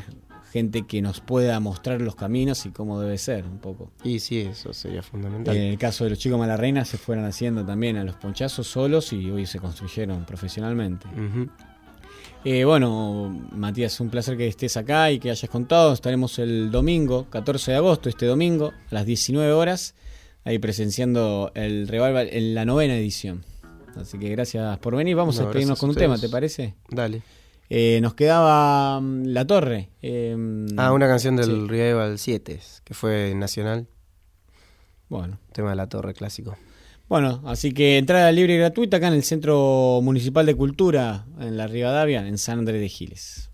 gente 0.52 0.86
que 0.88 1.02
nos 1.02 1.20
pueda 1.20 1.60
mostrar 1.60 2.02
los 2.02 2.16
caminos 2.16 2.66
y 2.66 2.70
cómo 2.72 3.00
debe 3.00 3.18
ser 3.18 3.46
un 3.46 3.60
poco. 3.60 3.92
Y 4.04 4.20
sí, 4.20 4.40
eso 4.42 4.74
sería 4.74 5.04
fundamental. 5.04 5.56
En 5.56 5.64
el 5.64 5.78
caso 5.78 6.04
de 6.04 6.12
los 6.12 6.20
chicos 6.20 6.40
Malarreina 6.40 6.86
se 6.86 6.98
fueron 6.98 7.26
haciendo 7.26 7.66
también 7.66 7.98
a 7.98 8.04
los 8.04 8.16
ponchazos 8.16 8.68
solos 8.68 9.12
y 9.14 9.30
hoy 9.30 9.46
se 9.46 9.60
construyeron 9.60 10.26
profesionalmente. 10.26 11.08
Eh, 12.44 12.64
bueno, 12.64 13.36
Matías, 13.52 14.00
un 14.00 14.10
placer 14.10 14.38
que 14.38 14.48
estés 14.48 14.78
acá 14.78 15.12
y 15.12 15.20
que 15.20 15.32
hayas 15.32 15.50
contado. 15.50 15.92
Estaremos 15.94 16.40
el 16.40 16.72
domingo, 16.72 17.28
14 17.30 17.72
de 17.72 17.78
agosto, 17.78 18.10
este 18.10 18.26
domingo, 18.26 18.74
a 18.90 18.94
las 18.94 19.06
19 19.06 19.52
horas, 19.52 19.96
ahí 20.46 20.60
presenciando 20.60 21.52
el 21.56 21.88
revival 21.88 22.30
en 22.32 22.56
la 22.56 22.64
novena 22.64 22.96
edición. 22.96 23.44
Así 23.98 24.18
que 24.18 24.30
gracias 24.30 24.78
por 24.80 24.96
venir. 24.96 25.16
Vamos 25.16 25.36
No, 25.38 25.42
a 25.42 25.46
despedirnos 25.48 25.80
con 25.80 25.90
un 25.90 25.96
tema. 25.96 26.18
¿te 26.18 26.30
parece? 26.30 26.76
Dale. 26.90 27.22
Eh, 27.70 28.00
nos 28.02 28.14
quedaba 28.14 29.00
mm, 29.02 29.26
La 29.26 29.46
Torre. 29.46 29.90
eh, 30.02 30.36
Ah, 30.78 30.94
una 30.94 31.08
canción 31.08 31.36
del 31.36 31.46
sí. 31.46 31.68
Revival 31.68 32.18
7, 32.18 32.60
que 32.84 32.94
fue 32.94 33.34
nacional, 33.36 33.88
Bueno. 35.10 35.40
tema 35.52 35.72
de 35.72 35.76
la 35.76 35.88
torre 35.88 36.14
clásico. 36.14 36.58
Bueno, 37.10 37.42
así 37.46 37.72
que 37.74 37.98
entrada 37.98 38.32
libre 38.34 38.56
y 38.56 38.58
gratuita 38.58 38.98
acá 38.98 39.08
en 39.08 39.14
el 39.14 39.24
Centro 39.24 40.00
Municipal 40.04 40.46
de 40.46 40.56
Cultura, 40.56 41.26
en 41.40 41.56
la 41.58 41.68
Rivadavia, 41.68 42.28
en 42.28 42.38
San 42.38 42.60
Andrés 42.60 42.82
de 42.82 42.90
Giles. 42.90 43.47